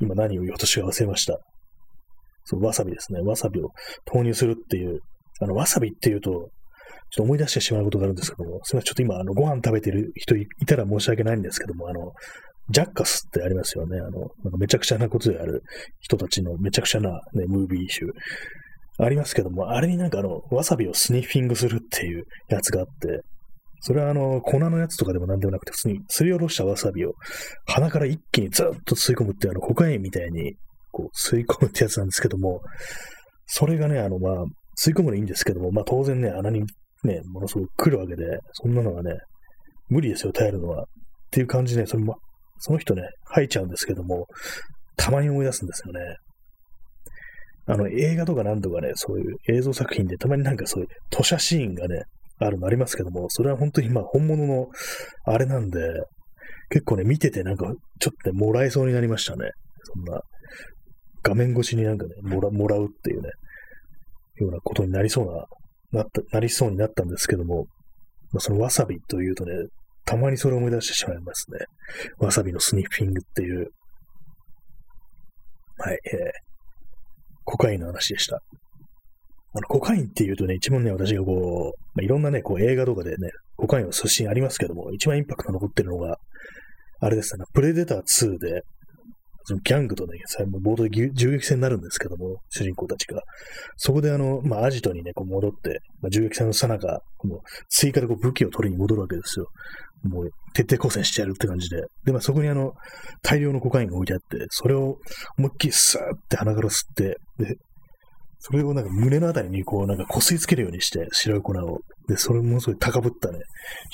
[0.00, 1.38] 今何を言おうとしか忘れました。
[2.44, 3.20] そう、わさびですね。
[3.20, 3.70] わさびを
[4.04, 5.00] 投入するっていう、
[5.40, 6.50] あの、わさびっていうと、
[7.12, 12.12] ちょっと思い出してしまうことがあるんですけども、すみません、ちょっと今、あの、ご飯食べてる人いたら申し訳ないんですけども、あの、
[12.70, 13.98] ジャッカスってありますよね。
[13.98, 14.16] あの、な
[14.48, 15.62] んかめちゃくちゃなことである
[16.00, 18.06] 人たちのめちゃくちゃな、ね、ムービー集。
[18.98, 23.20] ありますけども、あれになんかあの、わさびをスニッフィングするっていうやつがあって、
[23.80, 27.12] それはあの、粉のやつとかでもなんでもなくて、普通にすりおろしたわさびを
[27.66, 30.54] 鼻から一気にずっと吸い込むっていうあの、コカインみたいに、
[30.92, 32.62] こう、吸い込むってやつなんですけども、
[33.46, 34.44] それがね、あの、まあ、
[34.80, 36.64] 吸い込むのいいんですけども、まあ当然ね、穴に
[37.04, 39.18] ね、ものすごく来るわけで、そんなのがね、
[39.88, 40.82] 無理ですよ、耐えるのは。
[40.82, 40.84] っ
[41.30, 42.16] ていう感じで、それも、
[42.58, 44.26] その人ね、吐いちゃうんですけども、
[44.96, 46.16] たまに思い出すんですよね。
[47.66, 52.02] あの、映画とかなんとかね、そういう映像作品でたまになんかそういう吐射シーンがね、
[52.38, 54.66] あるのありますけども、それは本当にまあ本物の
[55.24, 55.80] あれなんで、
[56.70, 59.50] 結構ね、見ててなんかちょっとね、もらえそうになりましたね。
[59.82, 60.20] そんな、
[61.22, 63.28] 画面越しになんかね、もらもらうっていうね、
[64.36, 65.44] ようなことになりそうな、
[65.92, 67.66] なった、なりそうになったんですけども、
[68.32, 69.52] まあ、そのわさびというとね、
[70.04, 71.58] たまにそれを思い出してしまいますね。
[72.18, 73.68] わさびのスニッフィングっていう。
[75.78, 76.20] はい、えー、
[77.44, 78.42] コカインの話でした。
[79.54, 86.18] あの、コカインっていうとね、一番ね、私がこう、まあ、いろんなね、こう映画とかでね、コカインの寿司ありますけども、一番インパクト残ってるのが、
[87.00, 88.62] あれですね、プレデター2で、
[89.44, 90.18] そのギャングとね、
[90.62, 93.22] 冒頭で銃撃戦になるんですけども、主人公たちが。
[93.76, 99.48] そこであの、まあ、アジトにね、こう戻って、まあ、銃撃戦のさなか、もう追加でこう武器を取りに戻るわけですよ。
[100.04, 101.82] もう徹底抗戦してやるって感じで。
[102.04, 102.72] で、まあ、そこにあの、
[103.22, 104.98] 大量のコカインが置いてあって、それを
[105.38, 107.56] 思いっきりスーって鼻から吸って、で、
[108.38, 111.78] それをなんか胸のあたりにこうなんかこすりつけるようにして白い粉を。
[112.08, 113.38] で、それものすごい高ぶったね、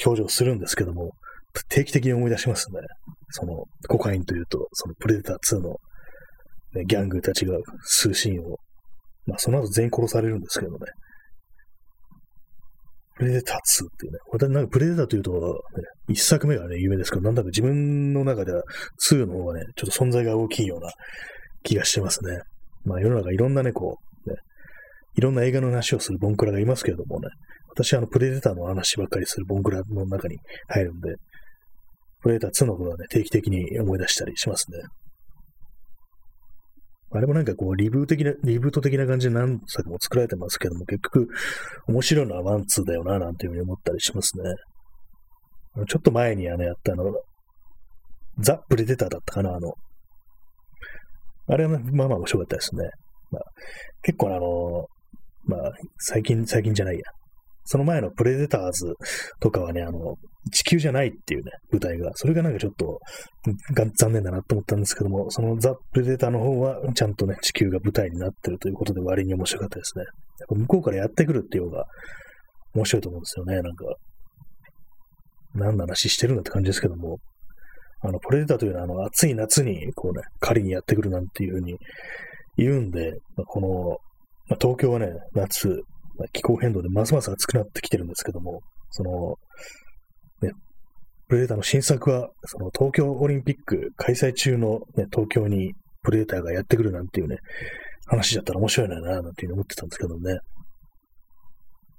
[0.05, 1.13] 表情をするんですけども、
[1.69, 2.81] 定期的に思い出しますね。
[3.31, 5.77] その、コカインというと、そのプレデター2の、
[6.75, 7.57] ね、ギャングたちが
[7.87, 8.59] 吸うシーンを、
[9.27, 10.79] まあその後全員殺されるんですけどね。
[13.17, 13.61] プレデター2っ
[13.99, 14.19] ていうね。
[14.33, 15.39] 私なんかプレデターというと、ね、
[16.09, 18.63] 一作目がね、有名ですけど、なんだか自分の中では
[19.11, 20.91] 2の方がね、ちょっと存在が大きいような
[21.65, 22.39] 気がしてますね。
[22.85, 24.37] まあ世の中いろんなね、こう、ね、
[25.17, 27.29] いろんな映画の話をするボンクラがいますけれどもね、
[27.71, 30.39] 私はあのプレデターの話ばっかりするボンクラの中に
[30.69, 31.17] 入るんで、
[32.23, 34.79] プレデター2のことはね、定期的に思い出したりしますね。
[37.11, 41.29] あれもなんかこう、リブー的な、リブート的な感じで何作も作られてますけども、結局、
[41.87, 44.45] 面白いのはワンツーだよな、なんていうふうに思ったりしますね。
[45.87, 47.05] ちょっと前にあの、やったあの、
[48.41, 49.73] ザ・プレデターだったかな、あの、
[51.51, 52.91] あれは、ねまあまあ面白かったですね。
[53.31, 53.43] まあ、
[54.03, 54.87] 結構あの、
[55.45, 57.01] まあ、最近、最近じゃないや。
[57.71, 58.95] その前のプレデターズ
[59.41, 60.15] とかはね、あの、
[60.51, 62.99] 地球じゃないっていうね、舞台が、それがなんかちょっと
[63.99, 70.05] 残念だなと思ったんですけども、そのザ・プレデターの方はちゃんとね、地球が舞台になってるということで割に面白かったですね。
[70.05, 71.85] やっぱ向こうからやってくるっていうのが
[72.75, 73.85] 面白いと思うんですよね、なんか。
[75.55, 77.19] 何の話してるんだって感じですけども、
[78.01, 81.77] あの、プレデターというのは、あの、暑い夏に、こうね、狩りにやってくるなんていうふうに
[82.57, 83.69] 言うんで、ま、この、
[84.49, 85.83] ま、東京はね、夏、
[86.33, 88.61] 気候変動でますます暑くなってきてるんですけども、
[88.91, 89.37] その、
[90.43, 90.53] ね、
[91.29, 97.37] プレデターの新作は、その東京オリンピック開催中の、ね、東京にプレデターがやってくるなんていうね、
[98.07, 100.39] 話だったら面白いな、なんていうふうに思ってたんですけどね。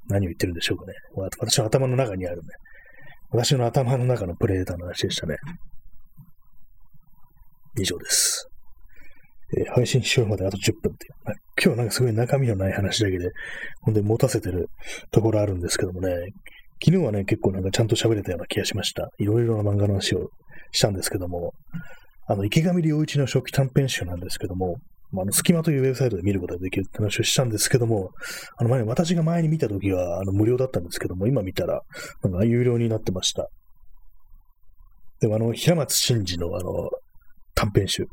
[0.09, 0.93] 何を言ってるんでしょうかね。
[1.15, 2.41] 私の頭の中にあるね。
[3.32, 5.36] 私の頭の中のプレデターの話でしたね。
[7.80, 8.47] 以上です。
[9.57, 11.13] えー、配信しようまであと10分っていう。
[11.61, 13.29] 今日なんかすごい中身のない話だけで、
[13.81, 14.69] ほんで持たせてる
[15.11, 16.13] ところあるんですけどもね、
[16.83, 19.09] 昨日はね、結構なんかちゃんと喋れたような気がしました。
[19.17, 20.29] いろいろな漫画の話を
[20.71, 21.53] したんですけども、
[22.27, 24.77] あの、池上良一の初期短編集なんですけども、
[25.11, 28.11] まあ、あの、隙間というウェブサイトで見ることができるって話をしたんですけども、
[28.57, 31.81] あの前、私が前に見た時は、あの、無料だったんですけども、今見たら、
[32.23, 33.47] なんか有料になってました。
[35.19, 36.89] でもあの、平松真二のあの、
[37.55, 38.05] 短編集。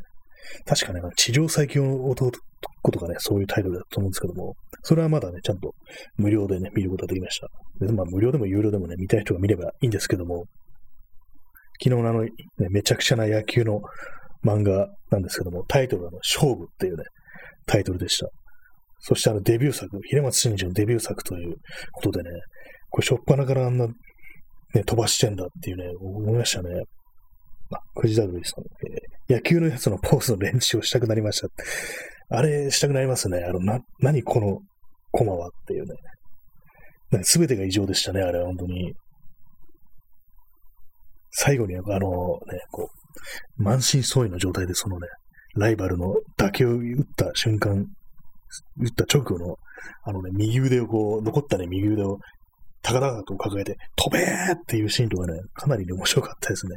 [0.64, 2.32] 確かね、地上最強の弟
[2.92, 5.74] とかね、そういうタイトルだと思うんですけども、それはまだね、ちゃんと
[6.16, 7.48] 無料でね、見ることができました。
[7.84, 10.44] でまあ、無料でも有料でもね、見たい人が見ればいいんですけども、
[11.82, 12.30] 昨日のあの、ね、
[12.70, 13.80] めちゃくちゃな野球の
[14.44, 17.04] 漫画なんですけども、タイトルは、勝負っていうね、
[17.66, 18.28] タイトルでした。
[18.98, 21.56] そしてあのデビュー作、平松真二のデビュー作という
[21.92, 22.30] ことでね、
[22.90, 23.94] これ、しょっぱなからあんな、ね、
[24.84, 26.70] 飛ばしてんだっていうね、思いましたね。
[27.72, 31.48] あ、藤田瑠衣さん、えー、野球のやつのポーズの練習をしたくなりました。
[32.28, 33.44] あれ、したくなりますね。
[33.44, 34.60] あの、な、何この
[35.10, 35.86] コマはっていう
[37.12, 37.24] ね。
[37.24, 38.94] すべてが異常でしたね、あれは本当に。
[41.30, 41.98] 最後に、あのね、
[42.70, 42.90] こ
[43.58, 45.06] う、満身創痍の状態でそのね、
[45.54, 46.82] ライバルの打球を打っ
[47.16, 47.86] た瞬間、
[48.78, 49.56] 打った直後の、
[50.04, 52.18] あのね、右腕をこう、残ったね、右腕を
[52.82, 56.76] 高々と抱えて、飛べーっていうシーンとかね、かなりね、面白かったですね。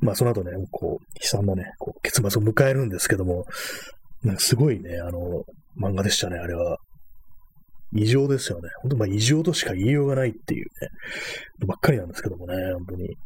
[0.00, 3.44] まあ、その後ね、こう、悲惨なね、こう、結末を迎えるんですけども、
[4.22, 5.44] なんかすごいね、あの、
[5.80, 6.78] 漫画でしたね、あれは。
[7.96, 8.68] 異常ですよね。
[8.82, 10.88] 本当まあ異常としか言いようがないっていうね、
[11.66, 13.16] ばっかりなんですけどもね、本当に。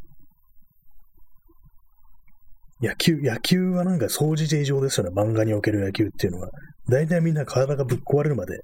[2.81, 5.11] 野球、野球はなんか掃除で異常ですよね。
[5.13, 6.49] 漫画における野球っていうのは。
[6.87, 8.59] 大体みんな体がぶっ壊れるまで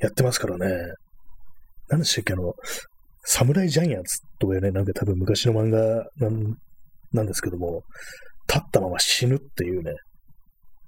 [0.00, 0.92] やってますからね。
[1.88, 2.54] 何でしたっけ、あの、
[3.22, 6.56] サムライジャイアンツとかね、なんか多分昔の漫画なん
[7.12, 7.82] なんですけども、
[8.48, 9.92] 立ったまま死ぬっていうね、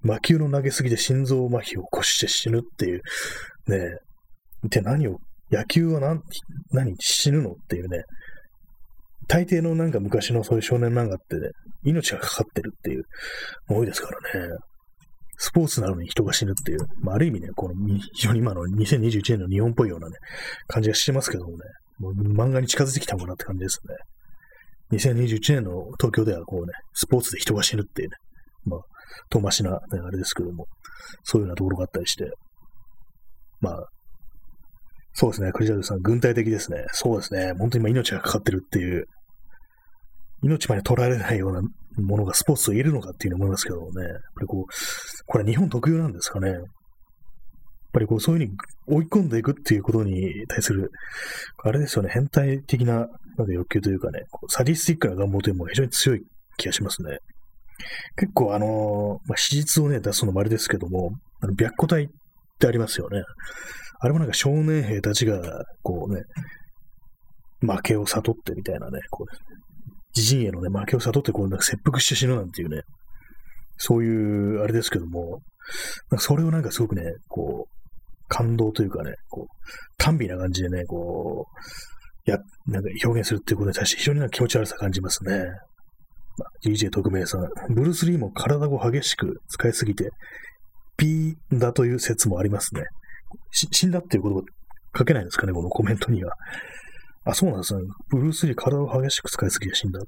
[0.03, 3.03] 魔球の投げすぎで心臓麻痺を起こして死ぬっていう、
[3.67, 3.99] ね、
[4.65, 5.19] 一体何を、
[5.51, 6.21] 野球は何、
[6.73, 8.03] 何、死ぬのっていうね、
[9.27, 11.49] 大抵のなんか昔のそういう少年漫画ってね、
[11.85, 13.05] 命がかかってるっていう
[13.69, 14.57] 多いですからね。
[15.41, 17.75] スポーツなのに人が死ぬっていう、まあ、ある意味ね、この
[18.13, 20.17] 非常に今の2021年の日本っぽいようなね、
[20.67, 21.57] 感じがしてますけどもね、
[21.99, 23.95] もう漫画に近づいてきたのかなって感じですね。
[24.93, 28.17] 2021年の東京ではこうね、スポーツで人が死ぬっていうね、
[28.65, 28.81] まあ、
[29.31, 30.67] 遠回しな、ね、あれですけども、
[31.25, 32.31] そういうようなところがあったりして、
[33.61, 33.87] まあ、
[35.13, 36.85] そうですね、クリジャルさん、軍隊的ですね。
[36.93, 39.05] そうですね、本当に今命がかかってるっていう、
[40.43, 41.61] 命まで取られないような
[41.97, 44.65] ものがスポーツと言えるのかっていうふうに思いますけどもね、やっぱりこう、
[45.27, 46.55] これ日本特有なんですかね。
[47.99, 50.91] ぱりこう、そういうふうに追い込んでいくっていうことに対する、
[51.65, 56.23] あれですよね、変態的ななんか欲求というかね、サディスティックな願望というのも非常に強い
[56.57, 57.19] 気がしますね。
[58.17, 62.09] 結構あのー、まあ、史実をね、出すのもあれですけども、あの、白虎隊っ
[62.59, 63.23] てありますよね。
[64.01, 66.23] あれもなんか少年兵たちが、こうね、
[67.61, 69.37] 負けを悟ってみたいなね、こう、
[70.17, 72.83] 自陣へのね、負けを悟って、こう、なんか切腹して死ぬなんていうね、
[73.77, 75.41] そういう、あれですけども、
[76.19, 77.78] それをなんかすごくね、こう、
[78.29, 79.55] 感動というかね、こう、
[79.97, 85.39] 短美な感じでね、こう、や、なんか表現するっていうことに対して非常にな気持ち悪さ感じますね。
[86.37, 90.11] まあ、DJ 特命さん、ブルース・リーも体を激しく使いすぎて、
[90.97, 92.83] ピーだという説もありますね。
[93.51, 94.45] 死んだっていうこと
[94.97, 96.33] 書けないんですかね、このコメントには。
[97.25, 97.83] あ、そうなんですね。
[98.11, 100.01] ブルース・リー体を激しく使いすぎて死んだ。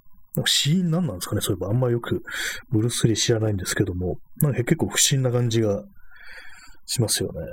[0.46, 2.22] 死因何なんですかねそういえばあんまよく
[2.70, 5.82] ブルース・リー知らないんですけども、なんか結構不審な感じが
[6.86, 7.52] しますよね。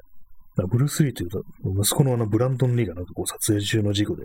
[0.65, 4.23] ブルース・リーというと、息子のあのブランドン・リーがなんかこう撮影中の事故で、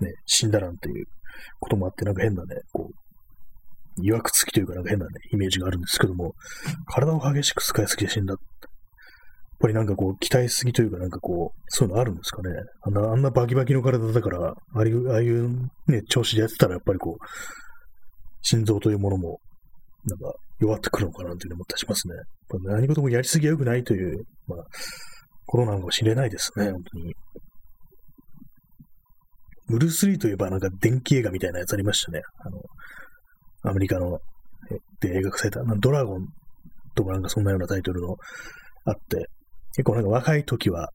[0.00, 1.06] ね、死んだなんていう
[1.60, 6.34] こともあって、なんか変なね、こう、曰くつきというかなんか変なね、イメージがあるんですけども、
[6.86, 8.32] 体を激しく使いすぎて死んだ。
[8.32, 8.38] やっ
[9.60, 12.50] ぱりなんかこう、期待すぎというかなんかこう、そういうのあるんですかね。
[12.82, 15.48] あんな、あんなバキバキの体だから、ああいう、ああいう
[15.86, 17.24] ね、調子でやってたらやっぱりこう、
[18.42, 19.40] 心臓というものも、
[20.06, 22.14] なんか弱ってくるのかなというふうに思ったりしますね。
[22.64, 24.58] 何事もやりすぎは良くないという、まあ、
[25.46, 27.14] ことなのかもしれないですね、本当に。
[29.68, 32.20] ブルース・リーといえばなんか電気映画みたいなやつありましたね。
[32.40, 32.60] あの、
[33.70, 34.18] アメリカの、
[35.00, 36.26] で映画化された、ドラゴン
[36.94, 38.16] とかなんかそんなようなタイトルの
[38.84, 39.26] あって、
[39.76, 40.90] 結構なんか若い時は、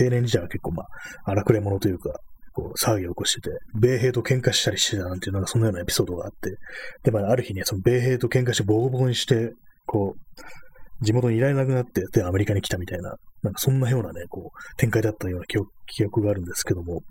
[0.00, 0.86] 青年時代は結構まあ、
[1.30, 2.20] 荒くれ者というか、
[2.52, 6.56] こう、騒ぎを起こしてて、米兵と喧嘩したりしてたなんていう、なんかそんなようなエピソードがあって、
[7.04, 9.52] で、まあ、ある日ね、その米兵と喧嘩してボコボコにして、
[9.86, 17.02] こう、地元にいられなくなって、で、アメリカに来たみたいな、なんかそんなようなね、こう、展開だったような記憶記憶があるんですけども、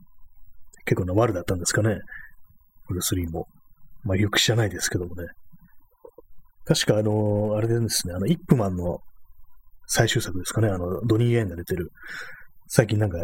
[0.85, 1.97] 結構な悪だったんですかね。
[2.87, 3.47] ブルース・リーも。
[4.03, 5.27] まあ、よく知らないですけどもね。
[6.65, 8.99] 確かあの、あれでですね、あの、イップマンの
[9.87, 11.91] 最終作ですかね、あの、ドニー・イエンが出てる、
[12.67, 13.19] 最近なんか、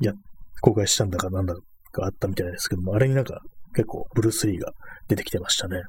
[0.00, 0.12] や、
[0.60, 1.54] 公開したんだかなんだ
[1.92, 3.40] かあったみたいですけども、あれになんか
[3.74, 4.72] 結構ブルース・リーが
[5.08, 5.82] 出てきてましたね。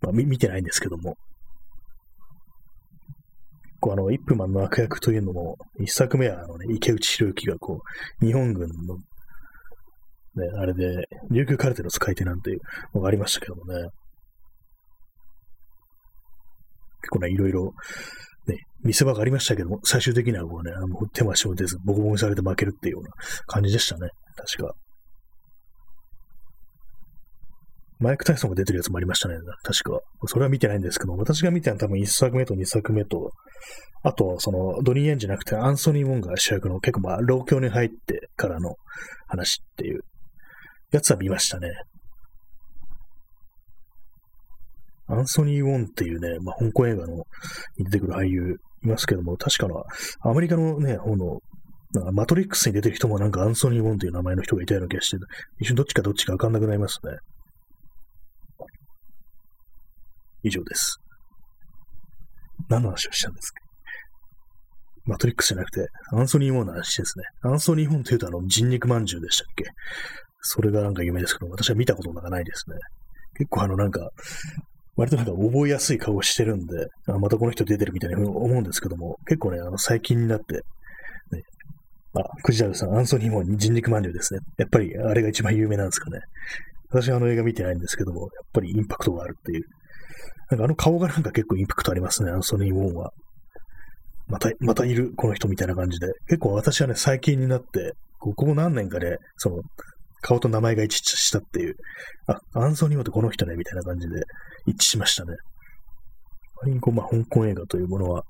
[0.00, 1.16] まあ、見てないんですけども。
[3.84, 7.82] こうあの、イップマンの悪役というのも、一作目はあのね、池内博之がこ
[8.22, 9.02] う、日本軍の、ね、
[10.58, 12.60] あれで、琉球カルテの使い手なんていう
[12.94, 13.90] のがありましたけどもね。
[17.02, 17.74] 結構ね、いろいろ、
[18.46, 23.10] ね、見せ場がありましたけども、最終的にはこうね、あの手も足も出ず、ボコボコにされて負けるっていうような
[23.48, 24.08] 感じでしたね。
[24.34, 24.74] 確か。
[27.98, 29.36] マイク・タイソンが出てるやつもありましたね。
[29.62, 30.00] 確か。
[30.26, 33.30] それは見てないんですけど、私が見たのは多分1作目と2作目と、
[34.02, 38.74] あと、その、ドニー・エンじゃなくて、アンソニー・ウォンが主役の結構まあ、老境に入ってからの
[39.28, 40.00] 話っていう
[40.90, 41.70] やつは見ましたね。
[45.06, 47.14] アンソニー・ウォンっていうね、まあ、香港映画の
[47.78, 49.82] に出てくる俳優いますけども、確かな、
[50.22, 51.40] アメリカのね、方の、
[51.92, 55.16] なんかマトリックスに出てる人もなんかアンソニー・ウォンという名前の人がいたような気がして、
[55.60, 57.12] 一瞬どっちかどっちかわかんなくなりますね。
[60.44, 60.98] 以上です。
[62.68, 63.60] 何の話をしたんですか？
[65.06, 67.24] マトリックスじゃなくて、アンソニー・ウォンの話ですね。
[67.42, 69.64] アンソニー・ウォンというとあの、人肉まんじゅうでしたっけ？
[70.40, 72.76] それがなんか有名ですけど、私は見たことがないですね。
[73.36, 74.08] 結構あのなんか、
[74.96, 80.62] 割となんか覚えやすい顔してるんで、あまたこの人出てるみたいに思うんですけども、結構ね、あの、最近になって、ね、
[82.14, 84.40] あ、クジラルさん、アンソニー・モン、人肉まんじゅうですね。
[84.56, 86.20] やっぱり、あれが一番有名なんですかね。
[86.90, 89.64] 私はあの映画見てないんですけども、やっぱりインパクトがあるっていう。
[90.50, 93.12] なんかあの顔がなんか結構インパクトありますね、アンソニー・モンは。
[94.26, 96.06] また、またいる、この人みたいな感じで。
[96.28, 99.62] 結構私はね、最近になって、ここ何年かで、その、
[100.22, 101.76] 顔と名前が一致したっていう、
[102.26, 104.22] あ、アンソニー・モってこの人ね、みたいな感じで
[104.66, 105.36] 一致しましたね。
[106.62, 108.24] 割にこう、まあ、香港映画というものは、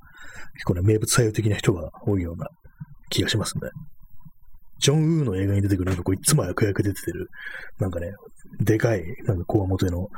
[0.55, 2.49] 結構ね、名物採用的な人が多いような
[3.11, 3.71] 気がしますね。
[4.81, 7.29] ジョン・ウーの映画に出てくる、なんかこう、いつも悪役出てる、
[7.79, 8.11] なんかね、
[8.61, 10.09] でかい、なんかこわもての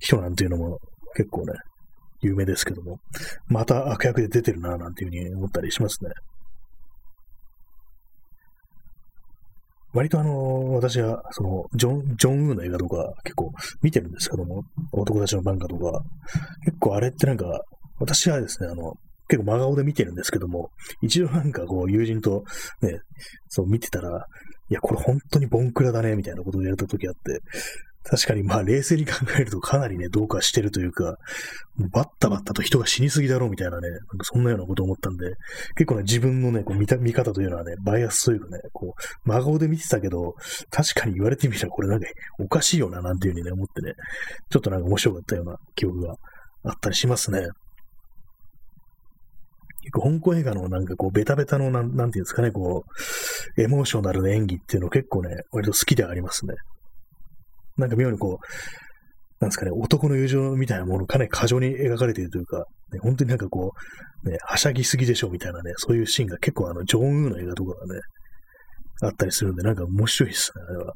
[0.00, 0.78] 人なんていうのも
[1.16, 1.54] 結構ね、
[2.20, 2.98] 有名ですけども、
[3.48, 6.10] また悪役で出てるな、なんていうふうに思ったりしますね。
[9.92, 13.50] 割とあの、私は、その、ジョン、ジョン・ウーの映画とか結構
[13.82, 14.62] 見てるんですけども、
[14.92, 16.02] 男たちの漫画とか、
[16.66, 17.46] 結構あれってなんか、
[17.98, 18.92] 私はですね、あの、
[19.28, 22.44] 結構真顔で見てるんですけども、一度なんかこう友人と
[22.82, 22.98] ね、
[23.48, 24.26] そう見てたら、
[24.68, 27.40] いや、これ本当にボンクラだね、みたいなことをやれた時あって、
[28.08, 31.16] 確かにまあ冷静に考えるとかなりね、どうかしてるというか、
[31.92, 35.34] バッタバッタと人が死にすぎだろうみたいなね、なんかそんなようなこと思ったんで、
[35.76, 40.34] 結構ね、自分のね、こう見た見方というのはね、バイアスというかね、こう、真顔で見てたけど、
[40.70, 42.06] 確かに言われてみたらこれなんか
[42.38, 43.94] おかしいよな、なんていうふうにね、思ってね、
[44.50, 46.14] ちょっとなんか面白かったような記憶が
[46.62, 47.40] あったりしますね。
[49.82, 52.84] 結構香港映画のなんかこう、ベタベタのなん、なんていうんですかね、こ
[53.56, 56.54] う、エモーショナルな演技っていうの結構ね、割と好きではありますね。
[57.76, 58.46] なんか妙にこう、
[59.40, 63.72] なんですかね、男の友情みたいなものかなり過剰に描かれているというか、ね、本当になんかこ
[64.24, 68.00] う、ね、はしゃぎすぎでしょみたいなね、そういうシーンが結構あの、ジョン・ウーの映画とかがね、
[69.02, 70.94] あったりするんで、なんか面白いですね、あれは。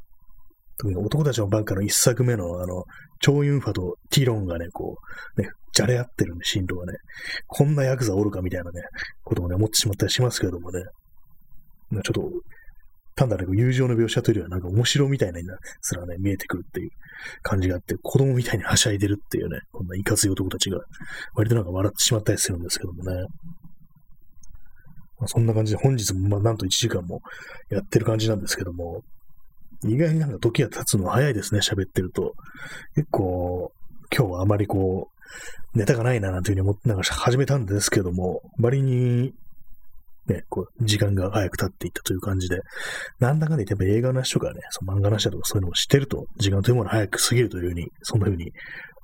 [0.78, 2.84] 特に男たちのバンカーの一作目のあの、
[3.20, 4.96] チョウ・ユンファとティロンがね、こ
[5.36, 6.94] う、ね、じゃれ合ってるんで、進路がね、
[7.46, 8.80] こんなヤクザおるかみたいなね、
[9.22, 10.82] こともね、思ってしまったりしますけどもね、
[11.92, 12.22] ちょっと
[13.20, 15.40] 単なる友情の描写というよりは、なんか面白みたいな
[15.82, 16.90] すらね、見えてくるっていう
[17.42, 20.80] 感じがあって、子供みたいにはしゃいでるっていうね、こんないかつい男たちが、
[21.34, 23.26] 割となんか笑ってしまったりするんですけどもね。
[25.18, 27.20] まあ、そんな感じで、本日もまあなんと1時間も
[27.68, 29.02] やってる感じなんですけども、
[29.84, 32.34] 意外になんか時が経つの早いですね、喋ってると。
[32.94, 33.70] 結構、
[34.16, 35.10] 今日はあまりこ
[35.74, 39.34] う、ネタがないななんていうふうに思ってなんか始めたんですけども、割に
[40.30, 42.60] ね、こう、時間が早く経っていったという感じで、
[43.18, 48.52] なんだかんだ言って映画の話とかね、その漫画の話とかそういうのを知ってると、時間というものが早く過ぎるというふうに、そんなふうに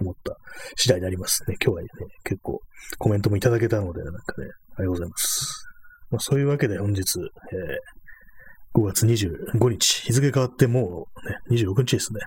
[0.01, 0.37] 思った
[0.77, 1.57] 次第でありますね。
[1.63, 1.89] 今日はね、
[2.25, 2.61] 結構
[2.99, 5.69] コメントもいただけたので、なんかね、ありがとうございます。
[6.11, 11.09] まあ、そういうわけで本日、えー、5月25日、日付変わっても
[11.51, 12.21] うね、26日ですね。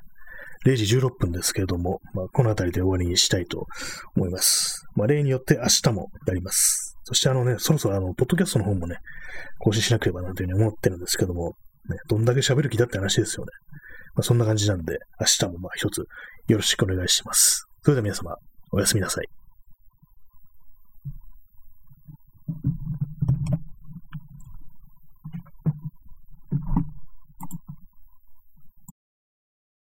[0.66, 3.66] 0時16分ですけれども、まあ、この辺りで終わりにしたいと
[4.16, 4.86] 思います。
[4.96, 6.98] まあ、例によって明日もやります。
[7.04, 8.98] そしてあのね、そろそろあの、ポッドキャストの方もね、
[9.60, 11.56] 更新しなければなというふうに思ってるんですけども、
[11.90, 13.52] ね、どんだけ喋る気だって話ですよね。
[14.16, 16.00] まあ、そんな感じなんで、明日もまあ一つ
[16.48, 17.66] よろしくお願いします。
[17.84, 18.36] それでは皆様、
[18.72, 19.39] おやすみなさい。